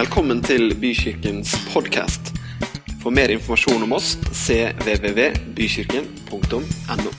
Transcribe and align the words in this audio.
Velkommen 0.00 0.38
til 0.40 0.72
Bykirkens 0.80 1.50
podkast. 1.74 2.30
For 3.02 3.12
mer 3.12 3.28
informasjon 3.34 3.82
om 3.84 3.92
oss 3.92 4.14
cvvvbykirken.no. 4.32 7.10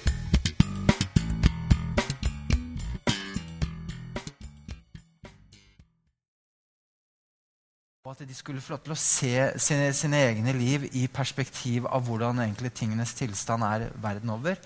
At 8.10 8.26
de 8.26 8.33
skulle 8.33 8.65
få 8.65 8.74
lov 8.74 8.82
til 8.82 8.96
å 8.96 8.98
se 8.98 9.62
sine, 9.62 9.94
sine 9.94 10.18
egne 10.32 10.50
liv 10.58 10.90
i 10.98 11.06
perspektiv 11.06 11.86
av 11.86 12.10
hvordan 12.10 12.42
egentlig 12.48 12.74
tingenes 12.82 13.13
tilstand 13.22 13.62
er 13.70 13.94
verden 14.02 14.34
over. 14.40 14.58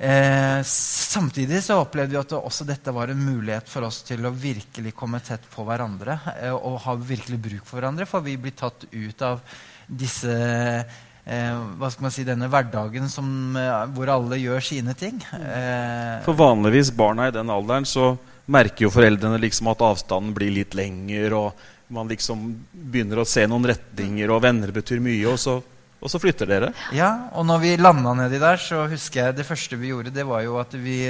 Eh, 0.00 0.62
samtidig 0.64 1.58
så 1.60 1.76
opplevde 1.82 2.14
vi 2.14 2.20
at 2.22 2.32
også 2.38 2.64
dette 2.64 2.92
var 2.96 3.10
en 3.12 3.20
mulighet 3.20 3.68
for 3.68 3.84
oss 3.84 3.98
til 4.08 4.24
å 4.24 4.32
virkelig 4.32 4.94
komme 4.96 5.20
tett 5.20 5.44
på 5.52 5.64
hverandre 5.68 6.14
eh, 6.38 6.54
og 6.56 6.78
ha 6.86 6.94
virkelig 6.96 7.36
bruk 7.36 7.66
for 7.68 7.76
hverandre, 7.76 8.06
for 8.08 8.24
vi 8.24 8.38
blir 8.40 8.54
tatt 8.56 8.86
ut 8.88 9.24
av 9.26 9.42
disse 9.84 10.32
eh, 10.32 11.58
hva 11.76 11.90
skal 11.92 12.06
man 12.06 12.14
si, 12.14 12.24
denne 12.24 12.48
hverdagen 12.48 13.12
som, 13.12 13.28
eh, 13.60 13.82
hvor 13.92 14.08
alle 14.14 14.40
gjør 14.40 14.64
sine 14.64 14.96
ting. 14.96 15.20
Eh, 15.36 16.22
For 16.24 16.38
vanligvis 16.38 16.94
barna 16.96 17.28
i 17.28 17.34
den 17.36 17.52
alderen 17.52 17.84
så 17.84 18.14
merker 18.50 18.86
jo 18.86 18.94
foreldrene 18.94 19.40
liksom 19.42 19.68
at 19.68 19.84
avstanden 19.84 20.32
blir 20.32 20.54
litt 20.54 20.78
lengre, 20.78 21.44
og 21.44 21.92
man 21.92 22.08
liksom 22.08 22.48
begynner 22.72 23.20
å 23.20 23.28
se 23.28 23.44
noen 23.50 23.68
retninger, 23.68 24.32
og 24.32 24.40
venner 24.48 24.72
betyr 24.72 25.02
mye, 25.04 25.26
og 25.28 25.36
så, 25.42 25.60
og 26.00 26.08
så 26.08 26.20
flytter 26.20 26.48
dere. 26.48 26.70
Ja, 26.96 27.10
og 27.36 27.44
når 27.48 27.60
vi 27.64 27.74
landa 27.80 28.14
nedi 28.16 28.40
der, 28.40 28.56
så 28.60 28.86
husker 28.88 29.26
jeg 29.26 29.36
det 29.36 29.46
første 29.48 29.76
vi 29.76 29.92
gjorde, 29.92 30.14
det 30.14 30.24
var 30.26 30.42
jo 30.46 30.58
at 30.62 30.74
vi 30.74 31.02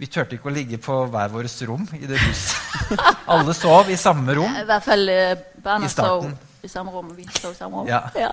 Vi 0.00 0.08
turte 0.08 0.32
ikke 0.38 0.48
å 0.48 0.52
ligge 0.54 0.78
på 0.80 0.94
hver 1.12 1.28
vårt 1.28 1.58
rom 1.68 1.82
i 1.92 2.06
det 2.08 2.16
huset. 2.16 2.94
Alle 3.32 3.52
sov 3.52 3.90
i 3.92 3.98
samme 4.00 4.32
rom. 4.32 4.54
I 4.56 4.64
hvert 4.64 4.86
fall 4.86 5.10
øh, 5.12 5.34
barna 5.60 5.90
sov 5.92 6.24
i 6.64 6.70
samme 6.72 6.94
rom, 6.94 7.10
og 7.12 7.18
vi 7.18 7.26
sov 7.28 7.52
i 7.52 7.58
samme 7.58 7.82
rom. 7.82 7.90
Ja. 7.90 8.06
Ja. 8.16 8.30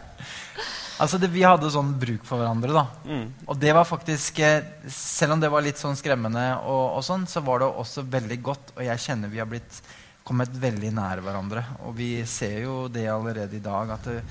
Altså 1.03 1.19
det, 1.19 1.27
Vi 1.33 1.43
hadde 1.43 1.69
sånn 1.69 1.91
bruk 1.99 2.23
for 2.23 2.39
hverandre. 2.39 2.71
da. 2.71 2.85
Mm. 3.03 3.27
Og 3.51 3.59
det 3.59 3.75
var 3.75 3.83
faktisk, 3.83 4.39
eh, 4.39 4.63
Selv 4.87 5.35
om 5.35 5.43
det 5.43 5.51
var 5.51 5.61
litt 5.61 5.77
sånn 5.77 5.99
skremmende, 5.99 6.47
og, 6.63 6.97
og 6.97 7.03
sånn, 7.03 7.27
så 7.27 7.43
var 7.43 7.59
det 7.59 7.67
også 7.67 8.07
veldig 8.07 8.41
godt. 8.41 8.71
Og 8.77 8.85
jeg 8.87 9.03
kjenner 9.03 9.27
vi 9.27 9.43
har 9.43 9.51
blitt 9.51 9.81
kommet 10.23 10.55
veldig 10.55 10.91
nær 10.95 11.19
hverandre. 11.19 11.65
Og 11.83 11.95
vi 11.99 12.25
ser 12.25 12.61
jo 12.63 12.87
det 12.87 13.09
allerede 13.11 13.59
i 13.59 13.63
dag. 13.63 13.91
at 13.91 14.07
det, 14.07 14.21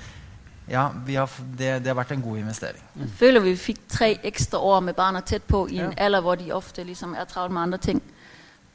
ja, 0.67 0.91
vi 1.05 1.15
har, 1.15 1.29
det, 1.57 1.69
det 1.83 1.87
har 1.87 1.95
vært 1.95 2.11
en 2.11 2.21
god 2.21 2.37
investering. 2.41 2.83
Jeg 2.99 3.09
føler 3.19 3.43
vi 3.45 3.55
fikk 3.55 3.79
tre 3.89 4.09
ekstra 4.27 4.59
år 4.59 4.81
med 4.89 4.95
barna 4.97 5.21
tett 5.21 5.45
på 5.47 5.65
i 5.71 5.79
en 5.79 5.93
Ja. 5.95 6.05
alder 6.05 6.21
hvor 6.25 6.35
de 6.35 6.51
ofte 6.51 6.83
liksom 6.83 7.15
er 7.15 7.25
travlt 7.25 7.53
med 7.55 7.61
andre 7.61 7.79
ting. 7.79 8.01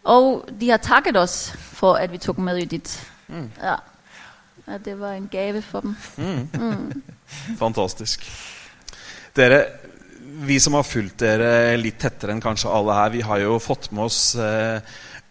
Og 0.04 0.48
de 0.60 0.70
har 0.70 0.78
takket 0.82 1.16
oss 1.16 1.52
for 1.76 2.00
at 2.00 2.10
vi 2.10 2.18
tok 2.18 2.36
dem 2.36 2.44
med 2.48 2.62
i 2.62 2.64
dit. 2.64 2.94
Ja. 3.62 3.76
At 4.66 4.84
det 4.84 4.96
var 4.98 5.12
en 5.18 5.28
gave 5.28 5.62
for 5.62 5.80
dem. 5.84 5.96
Fantastisk. 7.58 8.24
Dere, 9.36 9.62
vi 10.46 10.58
som 10.60 10.74
har 10.78 10.86
fulgt 10.86 11.20
dere 11.22 11.77
litt 11.80 11.98
tettere 12.02 12.32
enn 12.34 12.42
kanskje 12.42 12.70
alle 12.72 12.96
her, 12.96 13.10
vi 13.14 13.22
har 13.27 13.40
jo 13.42 13.58
fått 13.62 13.90
med 13.92 14.04
oss 14.04 14.34
uh, 14.36 14.80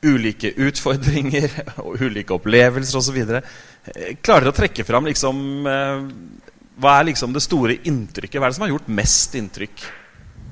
ulike 0.06 0.54
utfordringer 0.58 1.52
og 1.84 2.02
ulike 2.02 2.34
opplevelser 2.38 2.98
osv. 3.02 3.20
Eh, 3.22 4.16
klarer 4.22 4.48
dere 4.48 4.54
å 4.54 4.58
trekke 4.62 4.86
fram 4.88 5.10
liksom, 5.10 5.44
eh, 5.70 6.51
Hva 6.80 6.98
er 7.00 7.10
liksom 7.10 7.34
det 7.36 7.44
store 7.44 7.76
inntrykket? 7.88 8.40
Hva 8.40 8.48
er 8.48 8.54
det 8.54 8.58
som 8.60 8.66
har 8.66 8.74
gjort 8.74 8.92
mest 9.02 9.36
inntrykk 9.36 9.84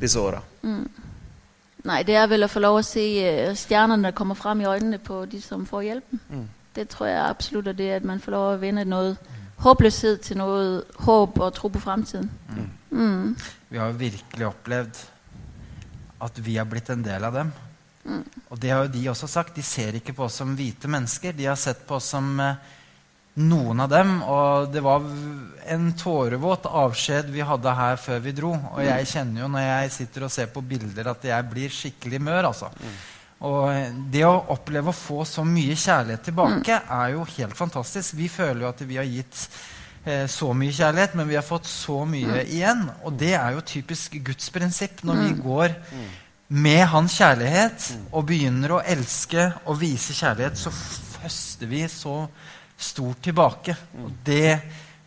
disse 0.02 0.20
åra? 0.20 0.42
Nei, 1.88 2.00
det 2.03 2.17
er 2.20 2.28
vel 2.28 2.44
å 2.44 2.52
få 2.52 2.62
lov 2.64 2.81
å 2.81 2.86
se 2.86 3.03
øh, 3.23 3.53
stjernene 3.58 4.12
komme 4.16 4.36
frem 4.36 4.66
i 4.66 4.67
øynene 4.67 5.00
på 5.00 5.23
de 5.31 5.40
som 5.42 5.64
får 5.67 5.86
hjelpen. 5.88 6.47
Det 6.75 6.90
tror 6.92 7.08
jeg 7.08 7.22
absolutt 7.23 7.72
er 7.72 7.78
det 7.78 7.92
at 8.02 8.08
man 8.08 8.20
får 8.22 8.36
lov 8.36 8.47
å 8.52 8.59
vende 8.62 8.84
noe 8.88 9.16
håpløshet 9.64 10.22
til 10.28 10.40
noe 10.40 10.59
håp 11.06 11.40
og 11.40 11.56
tro 11.56 11.72
på 11.72 11.81
fremtiden. 11.84 12.30
Mm. 12.92 13.34
Vi 13.69 13.79
har 13.79 13.96
virkelig 13.96 14.47
opplevd 14.47 15.02
at 16.19 16.40
vi 16.44 16.58
har 16.59 16.68
blitt 16.68 16.91
en 16.91 17.03
del 17.03 17.25
av 17.25 17.35
dem. 17.40 17.52
Og 18.50 18.59
det 18.59 18.72
har 18.74 18.85
jo 18.85 18.94
de 18.94 19.08
også 19.12 19.28
sagt. 19.29 19.56
De 19.56 19.63
ser 19.66 19.97
ikke 20.00 20.16
på 20.18 20.25
oss 20.25 20.40
som 20.41 20.56
hvite 20.58 20.90
mennesker. 20.90 21.35
De 21.35 21.47
har 21.50 21.59
sett 21.59 21.85
på 21.88 21.97
oss 22.00 22.09
som 22.16 22.31
eh, 22.41 22.58
noen 23.39 23.85
av 23.85 23.91
dem. 23.91 24.17
Og 24.23 24.72
det 24.73 24.83
var 24.83 25.05
en 25.69 25.91
tårevåt 25.97 26.66
avskjed 26.66 27.29
vi 27.33 27.45
hadde 27.45 27.75
her 27.77 28.01
før 28.01 28.19
vi 28.25 28.35
dro. 28.35 28.51
Og 28.73 28.83
jeg 28.85 29.07
kjenner 29.13 29.44
jo 29.44 29.53
når 29.53 29.66
jeg 29.66 29.95
sitter 30.00 30.27
og 30.27 30.33
ser 30.33 30.51
på 30.53 30.66
bilder, 30.66 31.11
at 31.13 31.25
jeg 31.31 31.49
blir 31.51 31.73
skikkelig 31.73 32.22
mør. 32.25 32.51
altså. 32.51 32.72
Og 33.47 33.69
eh, 33.72 33.91
det 34.11 34.25
å 34.28 34.38
oppleve 34.55 34.91
å 34.91 34.95
få 34.95 35.23
så 35.28 35.45
mye 35.47 35.78
kjærlighet 35.79 36.25
tilbake 36.28 36.81
er 36.83 37.13
jo 37.16 37.28
helt 37.38 37.55
fantastisk. 37.55 38.17
Vi 38.19 38.28
føler 38.31 38.66
jo 38.66 38.72
at 38.72 38.81
vi 38.88 38.97
har 38.99 39.07
gitt 39.07 39.45
eh, 40.03 40.25
så 40.28 40.51
mye 40.57 40.75
kjærlighet, 40.75 41.16
men 41.16 41.29
vi 41.29 41.38
har 41.39 41.47
fått 41.47 41.69
så 41.69 42.01
mye 42.09 42.44
igjen. 42.44 42.88
Og 43.07 43.16
det 43.19 43.35
er 43.39 43.55
jo 43.55 43.67
typisk 43.75 44.19
Guds 44.25 44.51
prinsipp. 44.51 45.05
Når 45.07 45.23
vi 45.23 45.38
går 45.39 45.78
med 46.49 46.83
hans 46.91 47.16
kjærlighet 47.16 47.91
og 48.09 48.25
begynner 48.28 48.75
å 48.75 48.83
elske 48.83 49.51
og 49.69 49.79
vise 49.83 50.16
kjærlighet, 50.17 50.57
så 50.57 50.73
høster 51.23 51.69
vi 51.69 51.83
så 51.91 52.23
stort 52.79 53.22
tilbake. 53.25 53.75
Og 54.03 54.12
det 54.25 54.59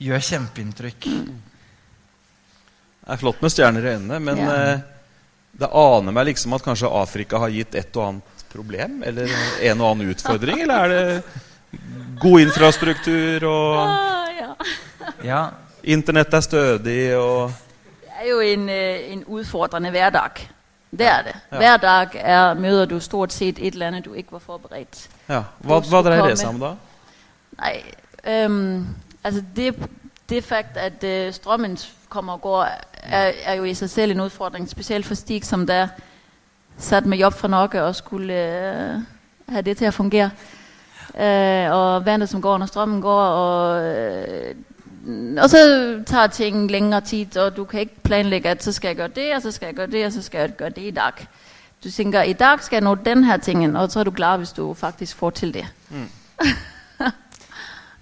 gjør 0.02 0.24
kjempeinntrykk. 0.28 1.06
Det 3.02 3.10
er 3.16 3.18
flott 3.20 3.40
med 3.42 3.50
stjerner 3.52 3.82
i 3.86 3.94
øynene, 3.96 4.18
men 4.22 4.36
Ja. 4.38 4.52
eh, 4.74 4.78
det 5.58 5.68
aner 5.72 6.12
meg 6.12 6.26
liksom 6.26 6.52
at 6.54 6.62
kanskje 6.64 6.88
Afrika 6.90 7.38
har 7.38 7.48
gitt 7.50 7.74
et 7.74 7.96
og 7.96 8.08
annet 8.08 8.44
problem? 8.52 9.02
Eller 9.04 9.28
en 9.62 9.80
og 9.80 9.90
annen 9.90 10.10
utfordring? 10.14 10.60
Eller 10.62 10.84
er 10.84 10.88
det 10.88 11.24
god 12.20 12.40
infrastruktur, 12.40 13.44
og 13.44 13.76
ja. 14.38 14.54
Ja, 15.24 15.42
internett 15.82 16.32
er 16.34 16.40
stødig, 16.40 17.16
og 17.16 17.52
Det 18.02 18.28
er 18.28 18.28
jo 18.30 18.40
en, 18.40 18.68
øh, 18.68 19.12
en 19.12 19.24
utfordrende 19.26 19.90
hverdag. 19.90 20.48
Det 20.92 21.06
er 21.06 21.22
det. 21.22 21.34
Hver 21.50 21.76
dag 21.76 22.08
er, 22.14 22.54
møter 22.54 22.86
du 22.86 23.00
stort 23.00 23.32
sett 23.32 23.58
et 23.58 23.72
eller 23.74 23.86
annet 23.86 24.04
du 24.04 24.12
ikke 24.14 24.32
var 24.32 24.38
forberedt. 24.44 25.08
ja. 25.28 25.42
Hva, 25.64 25.80
hva 25.80 26.02
dreier 26.02 26.28
det 26.28 26.38
seg 26.38 26.48
om 26.48 26.58
da? 26.60 26.74
Nej, 27.58 27.82
øhm, 28.26 28.86
altså 29.24 29.42
det, 29.56 29.88
det 30.28 30.44
fakt, 30.44 30.76
at 30.76 31.04
øh, 31.04 31.32
strømmen 31.32 31.78
kommer 32.08 32.32
og 32.32 32.40
går, 32.40 32.62
er, 32.94 33.32
er 33.44 33.54
jo 33.54 33.64
i 33.64 33.74
sig 33.74 33.90
selv 33.90 34.10
en 34.10 34.20
udfordring. 34.20 34.68
Specielt 34.68 35.06
for 35.06 35.14
Stig, 35.14 35.44
som 35.44 35.66
der 35.66 35.88
satte 36.76 37.08
med 37.08 37.18
jobb 37.18 37.34
fra 37.34 37.48
Norge 37.48 37.82
og 37.82 37.96
skulle 37.96 38.34
øh, 38.34 39.00
have 39.48 39.62
det 39.62 39.76
til 39.76 39.84
at 39.84 39.94
fungere. 39.94 40.30
Øh, 41.20 41.72
og 41.72 42.06
vandet, 42.06 42.28
som 42.28 42.42
går, 42.42 42.58
når 42.58 42.66
strømmen 42.66 43.00
går, 43.00 43.20
og, 43.20 43.84
øh, 43.84 44.54
og 45.38 45.50
så 45.50 45.58
tager 46.06 46.26
ting 46.26 46.70
længere 46.70 47.00
tid, 47.00 47.36
og 47.36 47.56
du 47.56 47.64
kan 47.64 47.80
ikke 47.80 48.02
planlægge, 48.02 48.48
at 48.48 48.64
så 48.64 48.72
skal 48.72 48.88
jeg 48.88 48.96
gøre 48.96 49.08
det, 49.08 49.34
og 49.34 49.42
så 49.42 49.50
skal 49.50 49.66
jeg 49.66 49.74
gøre 49.74 49.86
det, 49.86 50.06
og 50.06 50.12
så 50.12 50.22
skal 50.22 50.38
jeg 50.38 50.50
gøre 50.56 50.70
det 50.70 50.82
i 50.82 50.90
dag. 50.90 51.12
Du 51.84 51.90
tænker, 51.90 52.22
i 52.22 52.32
dag 52.32 52.62
skal 52.62 52.76
jeg 52.76 52.82
nå 52.82 52.94
den 52.94 53.24
her 53.24 53.36
tingen, 53.36 53.76
og 53.76 53.90
så 53.90 54.00
er 54.00 54.04
du 54.04 54.10
klar, 54.10 54.36
hvis 54.36 54.52
du 54.52 54.74
faktisk 54.74 55.16
får 55.16 55.30
til 55.30 55.54
det. 55.54 55.66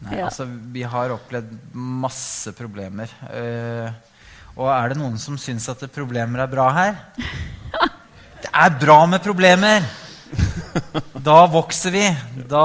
Nei, 0.00 0.16
Ja. 0.16 0.28
altså, 0.30 0.46
vi 0.72 0.82
har 0.82 1.12
opplevd 1.12 1.52
masse 1.74 2.52
problemer. 2.56 3.10
Uh, 3.28 3.90
og 4.56 4.70
er 4.72 4.92
det 4.92 5.00
noen 5.00 5.18
som 5.20 5.36
syns 5.38 5.68
at 5.68 5.84
problemer 5.92 6.40
er 6.42 6.50
bra 6.50 6.68
her? 6.74 7.00
Det 8.40 8.48
er 8.56 8.70
bra 8.80 9.02
med 9.06 9.20
problemer! 9.20 9.84
Da 11.20 11.42
vokser 11.50 11.92
vi. 11.92 12.04
Da, 12.48 12.62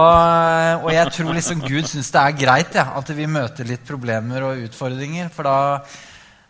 og 0.79 0.87
jeg 0.93 1.11
tror 1.11 1.33
liksom 1.35 1.63
Gud 1.65 1.87
syns 1.89 2.11
det 2.13 2.21
er 2.21 2.37
greit 2.39 2.77
ja, 2.77 2.85
at 2.95 3.09
vi 3.17 3.25
møter 3.27 3.67
litt 3.67 3.83
problemer 3.87 4.45
og 4.47 4.61
utfordringer. 4.69 5.27
For 5.33 5.43
da, 5.43 5.55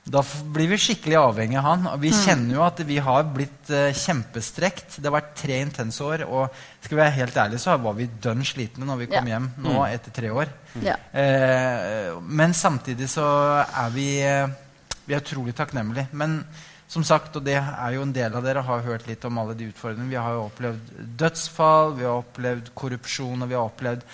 da 0.06 0.22
blir 0.54 0.70
vi 0.70 0.78
skikkelig 0.78 1.16
avhengig 1.18 1.58
av 1.58 1.66
han. 1.66 1.86
Og 1.96 2.02
vi 2.04 2.12
kjenner 2.14 2.60
jo 2.60 2.64
at 2.66 2.82
vi 2.86 3.00
har 3.02 3.24
blitt 3.34 3.72
uh, 3.74 3.90
kjempestrekt. 3.90 5.00
Det 5.00 5.10
har 5.10 5.16
vært 5.16 5.32
tre 5.40 5.58
intense 5.64 6.04
år. 6.06 6.28
Og 6.30 6.60
skal 6.86 6.94
vi 6.94 7.02
være 7.02 7.16
helt 7.16 7.40
ærlige, 7.42 7.62
så 7.64 7.74
var 7.82 7.96
vi 7.98 8.06
dønn 8.22 8.46
slitne 8.46 8.86
når 8.86 9.00
vi 9.02 9.08
kom 9.10 9.26
Ja. 9.26 9.34
hjem 9.34 9.48
nå 9.66 9.80
etter 9.88 10.14
tre 10.14 10.30
år. 10.30 10.52
Ja. 10.86 11.00
Uh, 11.10 12.22
men 12.22 12.54
samtidig 12.54 13.10
så 13.10 13.26
er 13.66 13.90
vi, 13.96 14.10
uh, 14.22 14.94
vi 15.08 15.16
er 15.18 15.24
utrolig 15.24 15.56
takknemlige. 15.58 16.06
Men 16.14 16.44
som 16.88 17.04
sagt, 17.04 17.40
og 17.40 17.48
det 17.48 17.58
er 17.58 17.96
jo 17.96 18.04
en 18.06 18.14
del 18.14 18.38
av 18.38 18.46
dere, 18.46 18.62
har 18.62 18.86
hørt 18.86 19.08
litt 19.10 19.26
om 19.26 19.40
alle 19.42 19.56
de 19.58 19.72
utfordringene. 19.72 20.12
Vi 20.14 20.22
har 20.22 20.36
jo 20.38 20.44
opplevd 20.52 20.92
dødsfall, 21.18 21.96
vi 21.98 22.06
har 22.06 22.22
opplevd 22.22 22.70
korrupsjon, 22.78 23.42
og 23.42 23.50
vi 23.50 23.58
har 23.58 23.66
opplevd 23.66 24.06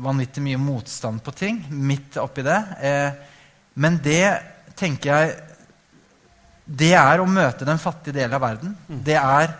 vanvittig 0.00 0.40
mye 0.40 0.56
motstand 0.56 1.20
på 1.20 1.34
ting 1.36 1.58
midt 1.68 2.16
oppi 2.22 2.40
det. 2.46 2.56
Eh, 2.80 3.18
men 3.78 3.98
det 4.02 4.26
tenker 4.78 5.12
jeg 5.12 5.36
Det 6.68 6.90
er 6.98 7.20
å 7.22 7.26
møte 7.30 7.64
den 7.64 7.78
fattige 7.80 8.18
delen 8.18 8.34
av 8.36 8.42
verden. 8.44 8.74
Det 9.06 9.14
er 9.16 9.54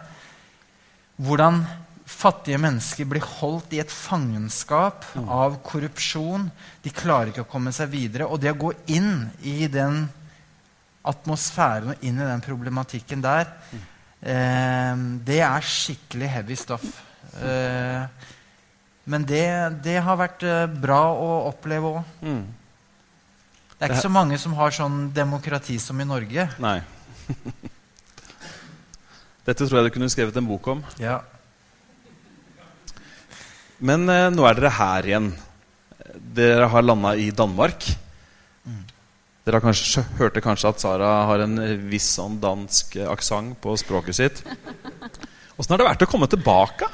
hvordan 1.25 1.63
fattige 2.09 2.59
mennesker 2.61 3.07
blir 3.09 3.25
holdt 3.39 3.73
i 3.73 3.81
et 3.81 3.91
fangenskap 3.93 5.07
av 5.25 5.57
korrupsjon. 5.65 6.51
De 6.85 6.93
klarer 6.93 7.31
ikke 7.33 7.47
å 7.47 7.49
komme 7.49 7.73
seg 7.73 7.89
videre. 7.95 8.27
Og 8.29 8.41
det 8.43 8.53
å 8.53 8.59
gå 8.61 8.75
inn 8.93 9.31
i 9.41 9.67
den 9.73 10.03
atmosfæren 11.09 11.95
og 11.95 12.05
inn 12.05 12.21
i 12.21 12.29
den 12.29 12.45
problematikken 12.45 13.23
der, 13.25 13.49
eh, 14.21 14.95
det 15.25 15.41
er 15.41 15.65
skikkelig 15.65 16.29
heavy 16.37 16.57
stuff. 16.57 16.85
Eh, 17.41 18.07
Men 19.09 19.25
det, 19.25 19.47
det 19.83 20.03
har 20.05 20.17
vært 20.21 20.43
eh, 20.45 20.67
bra 20.69 21.01
å 21.17 21.49
oppleve 21.49 21.95
òg. 21.97 22.05
Mm. 23.79 23.81
Det 23.81 23.87
er 23.87 23.95
ikke 23.95 24.09
så 24.09 24.11
mange 24.11 24.37
som 24.43 24.55
har 24.59 24.75
sånn 24.75 24.95
demokrati 25.15 25.77
som 25.79 26.01
i 26.03 26.07
Norge. 26.09 26.49
Nei. 26.59 26.81
Dette 29.47 29.63
tror 29.63 29.79
jeg 29.79 29.87
du 29.87 29.95
kunne 29.95 30.11
skrevet 30.11 30.41
en 30.41 30.49
bok 30.49 30.67
om. 30.75 30.81
Ja. 30.99 31.21
Men 33.79 34.11
eh, 34.11 34.27
nå 34.35 34.43
er 34.49 34.59
dere 34.59 34.75
her 34.81 35.07
igjen. 35.07 35.31
Dere 36.35 36.67
har 36.73 36.83
landa 36.83 37.15
i 37.15 37.31
Danmark. 37.31 37.87
Dere 39.47 39.63
har 39.63 39.65
kanskje, 39.65 40.03
hørte 40.19 40.43
kanskje 40.45 40.75
at 40.75 40.83
Sara 40.83 41.13
har 41.31 41.47
en 41.47 41.63
viss 41.89 42.11
sånn 42.19 42.41
dansk 42.43 42.99
eh, 42.99 43.07
aksent 43.09 43.61
på 43.63 43.79
språket 43.79 44.19
sitt. 44.19 44.43
Åssen 45.57 45.73
har 45.73 45.81
det 45.81 45.87
vært 45.87 46.05
å 46.05 46.11
komme 46.11 46.27
tilbake? 46.29 46.91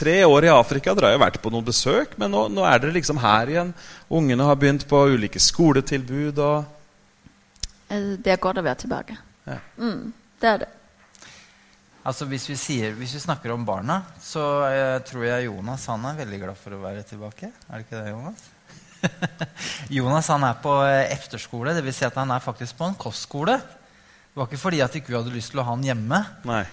Tre 0.00 0.24
år 0.24 0.46
i 0.46 0.48
Afrika. 0.48 0.94
Dere 0.96 1.10
har 1.10 1.18
jo 1.18 1.20
vært 1.20 1.40
på 1.44 1.50
noen 1.52 1.66
besøk, 1.66 2.14
men 2.20 2.32
nå, 2.32 2.46
nå 2.48 2.64
er 2.64 2.78
dere 2.80 2.94
liksom 2.94 3.18
her 3.20 3.50
igjen. 3.52 3.72
Ungene 4.08 4.46
har 4.48 4.56
begynt 4.56 4.86
på 4.88 5.02
ulike 5.12 5.42
skoletilbud. 5.42 6.40
og... 6.40 6.64
Altså, 7.90 8.14
det 8.24 8.32
er 8.32 8.40
godt 8.40 8.62
å 8.62 8.64
være 8.64 8.80
tilbake. 8.80 9.16
Ja. 9.44 9.58
Mm, 9.76 10.14
det 10.40 10.48
er 10.48 10.62
det. 10.62 10.70
Altså 12.00 12.24
hvis 12.30 12.46
vi, 12.48 12.56
sier, 12.56 12.94
hvis 12.96 13.12
vi 13.12 13.20
snakker 13.20 13.52
om 13.52 13.66
barna, 13.68 13.98
så 14.24 14.44
eh, 14.70 14.96
tror 15.04 15.26
jeg 15.26 15.50
Jonas 15.50 15.84
han 15.92 16.06
er 16.08 16.16
veldig 16.22 16.38
glad 16.46 16.56
for 16.56 16.72
å 16.72 16.80
være 16.80 17.04
tilbake. 17.04 17.50
Er 17.68 17.74
det 17.74 17.84
ikke 17.84 18.00
det, 18.00 18.14
Jonas? 18.14 18.46
Jonas 19.98 20.30
han 20.32 20.46
er 20.48 20.56
på 20.64 20.78
eh, 20.86 21.12
efterskole, 21.12 21.76
dvs. 21.76 21.98
Si 22.00 22.08
at 22.08 22.16
han 22.16 22.32
er 22.32 22.40
faktisk 22.40 22.78
på 22.80 22.88
en 22.88 22.96
kostskole. 22.96 23.58
Det 23.60 24.40
var 24.40 24.48
ikke 24.48 24.62
fordi 24.64 24.80
at 24.80 24.96
ikke 24.96 25.12
vi 25.12 25.18
hadde 25.18 25.34
lyst 25.34 25.52
til 25.52 25.60
å 25.60 25.66
ha 25.68 25.76
han 25.76 25.84
hjemme. 25.84 26.24
Nei. 26.48 26.64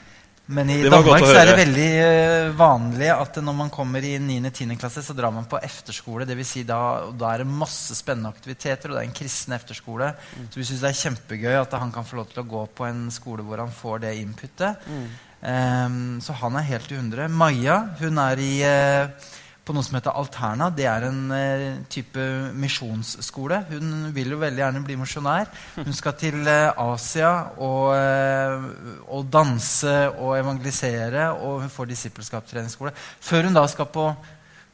Men 0.47 0.69
i 0.71 0.77
Det 0.79 0.89
var 0.89 1.03
godt 1.03 1.19
Danmark 1.19 1.27
så 1.27 1.39
er 1.41 1.49
det 1.49 1.55
veldig 1.59 1.87
eh, 1.99 2.49
vanlig 2.55 3.09
at 3.11 3.39
når 3.43 3.55
man 3.57 3.71
kommer 3.73 4.05
i 4.05 4.13
9.-10. 4.23 4.77
klasse, 4.79 5.03
så 5.03 5.15
drar 5.15 5.33
man 5.35 5.47
på 5.49 5.59
efterskole. 5.59 6.27
Det 6.27 6.37
vil 6.39 6.47
si 6.47 6.63
da, 6.67 6.79
da 7.11 7.33
er 7.33 7.43
det 7.43 7.49
masse 7.51 7.95
spennende 7.97 8.31
aktiviteter, 8.31 8.89
og 8.89 8.95
det 8.95 9.01
er 9.03 9.09
en 9.09 9.17
kristen 9.17 9.57
efterskole. 9.57 10.13
Mm. 10.15 10.45
Så 10.53 10.61
vi 10.61 10.67
syns 10.69 10.85
det 10.85 10.91
er 10.93 11.01
kjempegøy 11.01 11.57
at 11.59 11.75
han 11.75 11.91
kan 11.91 12.07
få 12.07 12.21
lov 12.21 12.31
til 12.31 12.45
å 12.45 12.47
gå 12.47 12.63
på 12.79 12.87
en 12.87 13.07
skole 13.11 13.43
hvor 13.43 13.59
han 13.59 13.75
får 13.75 14.05
det 14.05 14.13
inputet. 14.21 14.87
Mm. 14.87 15.07
Um, 15.37 15.97
så 16.23 16.33
han 16.39 16.55
er 16.57 16.69
helt 16.71 16.95
i 16.95 16.97
hundre. 16.97 17.27
Maja 17.27 17.81
hun 17.99 18.23
er 18.23 18.39
i, 18.41 18.53
eh, 18.65 19.33
på 19.67 19.75
noe 19.75 19.83
som 19.83 19.97
heter 19.97 20.15
Alterna. 20.15 20.69
Det 20.71 20.85
er 20.87 21.07
en 21.09 21.19
eh, 21.35 21.65
type 21.91 22.23
misjonsskole. 22.55 23.59
Hun 23.71 24.13
vil 24.15 24.31
jo 24.33 24.39
veldig 24.41 24.63
gjerne 24.63 24.83
bli 24.87 24.95
misjonær. 24.99 25.51
Hun 25.75 25.97
skal 25.97 26.15
til 26.19 26.39
eh, 26.47 26.71
Asia 26.87 27.33
og, 27.63 27.91
eh, 27.97 29.03
og 29.11 29.27
danse 29.33 29.97
og 30.15 30.37
evangelisere, 30.39 31.29
og 31.35 31.65
hun 31.65 31.73
får 31.73 31.91
disippelskapstreningsskole. 31.91 32.95
Før 32.95 33.49
hun 33.49 33.59
da 33.59 33.67
skal 33.71 33.91
på 33.91 34.09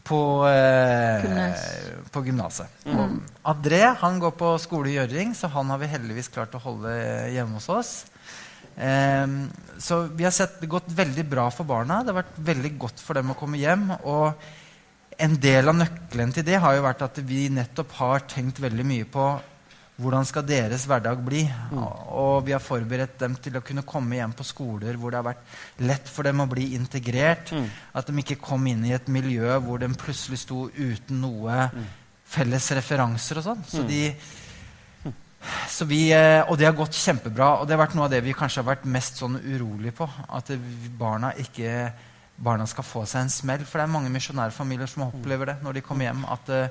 på, 0.03 0.43
eh, 0.51 1.53
på 2.11 2.23
gymnaset. 2.25 2.67
Mm. 2.83 3.21
André 3.47 3.85
han 4.01 4.17
går 4.19 4.33
på 4.35 4.49
skole 4.59 4.91
i 4.91 4.97
Gjøring, 4.97 5.31
så 5.31 5.47
han 5.47 5.69
har 5.71 5.79
vi 5.79 5.87
heldigvis 5.93 6.27
klart 6.27 6.57
å 6.57 6.59
holde 6.59 6.91
hjemme 7.31 7.55
hos 7.55 7.69
oss. 7.71 7.93
Ehm, 8.75 9.51
så 9.77 10.01
vi 10.11 10.25
har 10.25 10.33
sett 10.35 10.59
det 10.61 10.71
gått 10.71 10.89
veldig 10.91 11.25
bra 11.29 11.49
for 11.53 11.67
barna. 11.69 12.01
Det 12.01 12.13
har 12.13 12.23
vært 12.23 12.41
veldig 12.51 12.73
godt 12.81 13.03
for 13.03 13.17
dem 13.17 13.31
å 13.31 13.37
komme 13.37 13.61
hjem. 13.61 13.89
Og 14.03 14.33
en 15.23 15.39
del 15.39 15.71
av 15.71 15.77
nøkkelen 15.77 16.33
til 16.35 16.45
det 16.47 16.59
har 16.59 16.75
jo 16.75 16.85
vært 16.85 17.03
at 17.05 17.19
vi 17.23 17.47
nettopp 17.53 17.97
har 18.01 18.25
tenkt 18.29 18.61
veldig 18.63 18.85
mye 18.87 19.07
på 19.09 19.27
hvordan 20.03 20.25
skal 20.25 20.45
deres 20.47 20.87
hverdag 20.89 21.19
bli. 21.23 21.43
Og 22.17 22.43
vi 22.47 22.55
har 22.55 22.63
forberedt 22.63 23.19
dem 23.21 23.35
til 23.39 23.55
å 23.59 23.63
kunne 23.65 23.85
komme 23.87 24.17
hjem 24.17 24.33
på 24.35 24.45
skoler 24.47 24.97
hvor 24.97 25.13
det 25.13 25.19
har 25.21 25.27
vært 25.27 25.83
lett 25.85 26.09
for 26.09 26.25
dem 26.27 26.41
å 26.43 26.49
bli 26.49 26.71
integrert. 26.77 27.53
At 27.93 28.09
de 28.09 28.23
ikke 28.23 28.41
kom 28.41 28.65
inn 28.67 28.83
i 28.89 28.95
et 28.97 29.07
miljø 29.07 29.53
hvor 29.63 29.79
de 29.83 29.91
plutselig 29.93 30.41
sto 30.43 30.65
uten 30.73 31.21
noe 31.21 31.67
felles 32.33 32.71
referanser 32.73 33.39
og 33.39 33.47
sånn. 33.51 33.67
Så 33.69 33.85
de 33.87 34.07
så 35.67 35.83
vi, 35.85 36.07
eh, 36.15 36.39
og 36.47 36.55
det 36.57 36.69
har 36.69 36.75
gått 36.77 36.95
kjempebra. 36.95 37.59
Og 37.59 37.67
det 37.67 37.75
har 37.75 37.83
vært 37.83 37.95
noe 37.97 38.07
av 38.07 38.13
det 38.13 38.21
vi 38.23 38.35
kanskje 38.35 38.61
har 38.61 38.69
vært 38.69 38.87
mest 38.87 39.19
sånn 39.19 39.35
urolig 39.43 39.91
på. 39.95 40.07
At 40.07 40.51
barna 40.97 41.33
ikke 41.35 41.91
barna 42.37 42.65
skal 42.67 42.83
få 42.83 43.05
seg 43.07 43.21
en 43.21 43.29
smell. 43.29 43.65
For 43.65 43.77
det 43.79 43.87
er 43.87 43.93
mange 43.93 44.09
misjonærfamilier 44.13 44.87
som 44.89 45.03
opplever 45.07 45.45
det 45.53 45.57
når 45.63 45.73
de 45.73 45.81
kommer 45.85 46.05
hjem. 46.09 46.25
At 46.33 46.49
uh, 46.49 46.67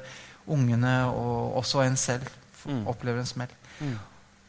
ungene 0.52 0.94
og 1.12 1.58
også 1.62 1.84
en 1.86 1.96
selv 1.96 2.28
Mm. 2.62 2.84
opplever 2.86 3.18
en 3.18 3.26
smell. 3.26 3.50
Mm. 3.80 3.96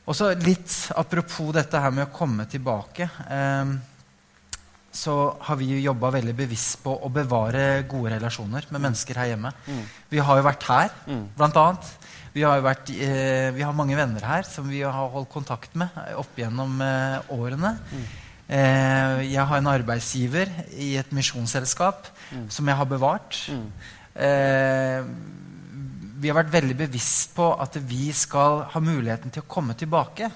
Og 0.06 0.14
så 0.14 0.28
litt 0.38 0.70
apropos 0.96 1.48
dette 1.56 1.80
her 1.82 1.90
med 1.90 2.06
å 2.06 2.12
komme 2.14 2.46
tilbake. 2.46 3.08
Um, 3.26 3.72
så 4.94 5.16
har 5.42 5.58
vi 5.58 5.72
jo 5.72 5.80
jobba 5.88 6.12
veldig 6.14 6.36
bevisst 6.38 6.84
på 6.84 6.94
å 6.94 7.10
bevare 7.10 7.82
gode 7.90 8.12
relasjoner 8.14 8.68
med 8.70 8.84
mennesker 8.86 9.18
her 9.18 9.32
hjemme. 9.32 9.50
Mm. 9.66 9.82
Vi 10.14 10.22
har 10.22 10.38
jo 10.38 10.44
vært 10.46 10.68
her, 10.70 10.92
Mm. 11.08 11.24
blant 11.36 11.58
annet. 11.58 11.90
Vi 12.36 12.44
har, 12.44 12.58
jo 12.58 12.68
vært, 12.68 12.90
eh, 13.02 13.50
vi 13.52 13.62
har 13.66 13.74
mange 13.74 13.96
venner 13.98 14.22
her 14.22 14.44
som 14.44 14.70
vi 14.70 14.82
har 14.82 15.10
holdt 15.10 15.30
kontakt 15.34 15.74
med 15.76 15.90
opp 16.16 16.36
gjennom 16.38 16.80
eh, 16.82 17.20
årene. 17.34 17.80
Eh, 17.92 17.98
jeg 18.54 19.46
har 19.50 19.58
en 19.58 19.70
arbeidsgiver 19.72 20.50
i 20.78 20.92
et 21.00 21.10
misjonsselskap 21.16 22.06
som 22.54 22.68
jeg 22.70 22.78
har 22.78 22.90
bevart. 22.90 23.40
Mm. 23.50 23.70
Eh, 24.14 25.06
vi 26.24 26.30
har 26.32 26.38
vært 26.38 26.54
veldig 26.54 26.76
bevisst 26.86 27.34
på 27.36 27.50
at 27.60 27.76
vi 27.84 28.08
skal 28.16 28.62
ha 28.72 28.82
muligheten 28.84 29.34
til 29.34 29.44
å 29.44 29.50
komme 29.50 29.76
tilbake. 29.76 30.30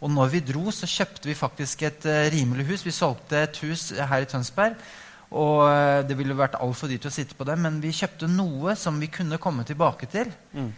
Og 0.00 0.10
når 0.10 0.32
vi 0.32 0.40
dro, 0.48 0.72
så 0.74 0.88
kjøpte 0.88 1.30
vi 1.30 1.36
faktisk 1.38 1.84
et 1.86 2.08
eh, 2.08 2.26
rimelig 2.34 2.66
hus. 2.72 2.86
Vi 2.86 2.94
solgte 2.94 3.44
et 3.44 3.60
hus 3.62 3.92
her 3.94 4.24
i 4.24 4.28
Tønsberg. 4.30 4.80
Og 5.28 5.68
eh, 5.68 6.00
det 6.08 6.16
ville 6.18 6.36
vært 6.36 6.58
altfor 6.58 6.90
dyrt 6.90 7.06
å 7.06 7.14
sitte 7.14 7.38
på 7.38 7.46
det, 7.46 7.58
men 7.60 7.78
vi 7.84 7.94
kjøpte 7.94 8.30
noe 8.32 8.74
som 8.80 8.98
vi 8.98 9.10
kunne 9.12 9.38
komme 9.42 9.66
tilbake 9.68 10.08
til. 10.10 10.32
Mm. 10.56 10.72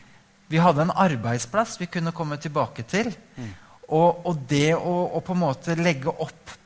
Vi 0.51 0.61
hadde 0.61 0.85
en 0.85 0.97
arbeidsplass 1.07 1.79
vi 1.81 1.89
kunne 1.89 2.13
komme 2.13 2.37
tilbake 2.43 2.85
til. 2.91 3.13
Og, 3.91 4.27
og 4.27 4.43
det 4.51 4.75
å, 4.77 4.97
å 5.17 5.23
på 5.25 5.35
en 5.35 5.45
måte 5.47 5.79
legge 5.79 6.11
opp 6.11 6.59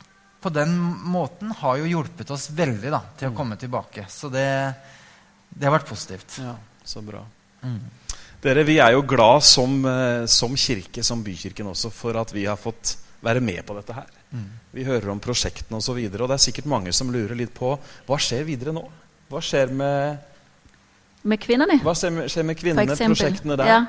på 0.45 0.51
den 0.53 0.75
måten 1.09 1.55
har 1.57 1.79
jo 1.81 1.87
hjulpet 1.89 2.29
oss 2.35 2.51
veldig 2.53 2.91
da, 2.93 2.99
til 3.17 3.31
å 3.31 3.37
komme 3.37 3.57
tilbake. 3.57 4.03
Så 4.13 4.29
det, 4.29 4.45
det 5.49 5.65
har 5.65 5.73
vært 5.73 5.89
positivt. 5.89 6.37
Ja, 6.45 6.53
så 6.85 7.01
bra. 7.01 7.23
Mm. 7.63 7.79
Dere, 8.45 8.67
vi 8.69 8.77
er 8.85 8.93
jo 8.93 9.07
glad 9.09 9.41
som, 9.49 9.79
eh, 9.89 10.27
som 10.29 10.53
kirke, 10.53 11.01
som 11.01 11.23
Bykirken 11.25 11.71
også, 11.73 11.89
for 11.89 12.21
at 12.21 12.35
vi 12.37 12.45
har 12.45 12.61
fått 12.61 12.99
være 13.25 13.41
med 13.41 13.63
på 13.65 13.79
dette 13.79 13.97
her. 13.97 14.11
Mm. 14.35 14.51
Vi 14.77 14.85
hører 14.85 15.15
om 15.15 15.23
prosjektene 15.25 15.81
osv., 15.81 15.81
og, 15.81 15.87
så 15.87 15.97
videre, 15.97 16.27
og 16.27 16.29
det 16.29 16.37
er 16.37 16.45
sikkert 16.45 16.69
mange 16.69 16.93
som 16.93 17.13
lurer 17.15 17.41
litt 17.41 17.55
på 17.57 17.73
hva 18.05 18.21
skjer 18.21 18.45
videre 18.45 18.77
nå? 18.77 18.85
Hva 19.33 19.41
skjer 19.41 19.73
med, 19.73 20.21
Med 21.25 21.41
kvinnene? 21.41 21.81
hva 21.81 21.97
skjer 21.97 22.13
med, 22.19 22.29
skjer 22.29 22.45
med 22.53 22.61
kvinnene, 22.61 23.01
prosjektene 23.01 23.57
der? 23.63 23.73
Ja. 23.73 23.81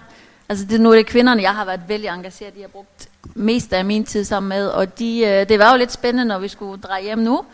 Altså 0.50 0.66
det, 0.66 0.82
nu 0.82 0.92
er 0.92 0.96
det 0.96 1.06
kvinderne, 1.06 1.42
jeg 1.42 1.56
har 1.56 1.66
været 1.66 1.82
vældig 1.88 2.08
engageret 2.10 2.54
i. 2.58 2.62
Har 2.62 2.68
brugt 2.68 3.10
mest 3.24 3.74
af 3.74 3.86
min 3.86 4.04
tid 4.04 4.24
sammen 4.24 4.50
med. 4.50 4.68
Og 4.68 5.00
de, 5.00 5.20
øh, 5.20 5.50
det 5.50 5.60
var 5.60 5.72
jo 5.72 5.78
lidt 5.78 5.92
spændende, 5.92 6.26
når 6.26 6.40
vi 6.40 6.48
skulle 6.48 6.82
dreje 6.82 7.04
hjem 7.04 7.20
nu. 7.20 7.46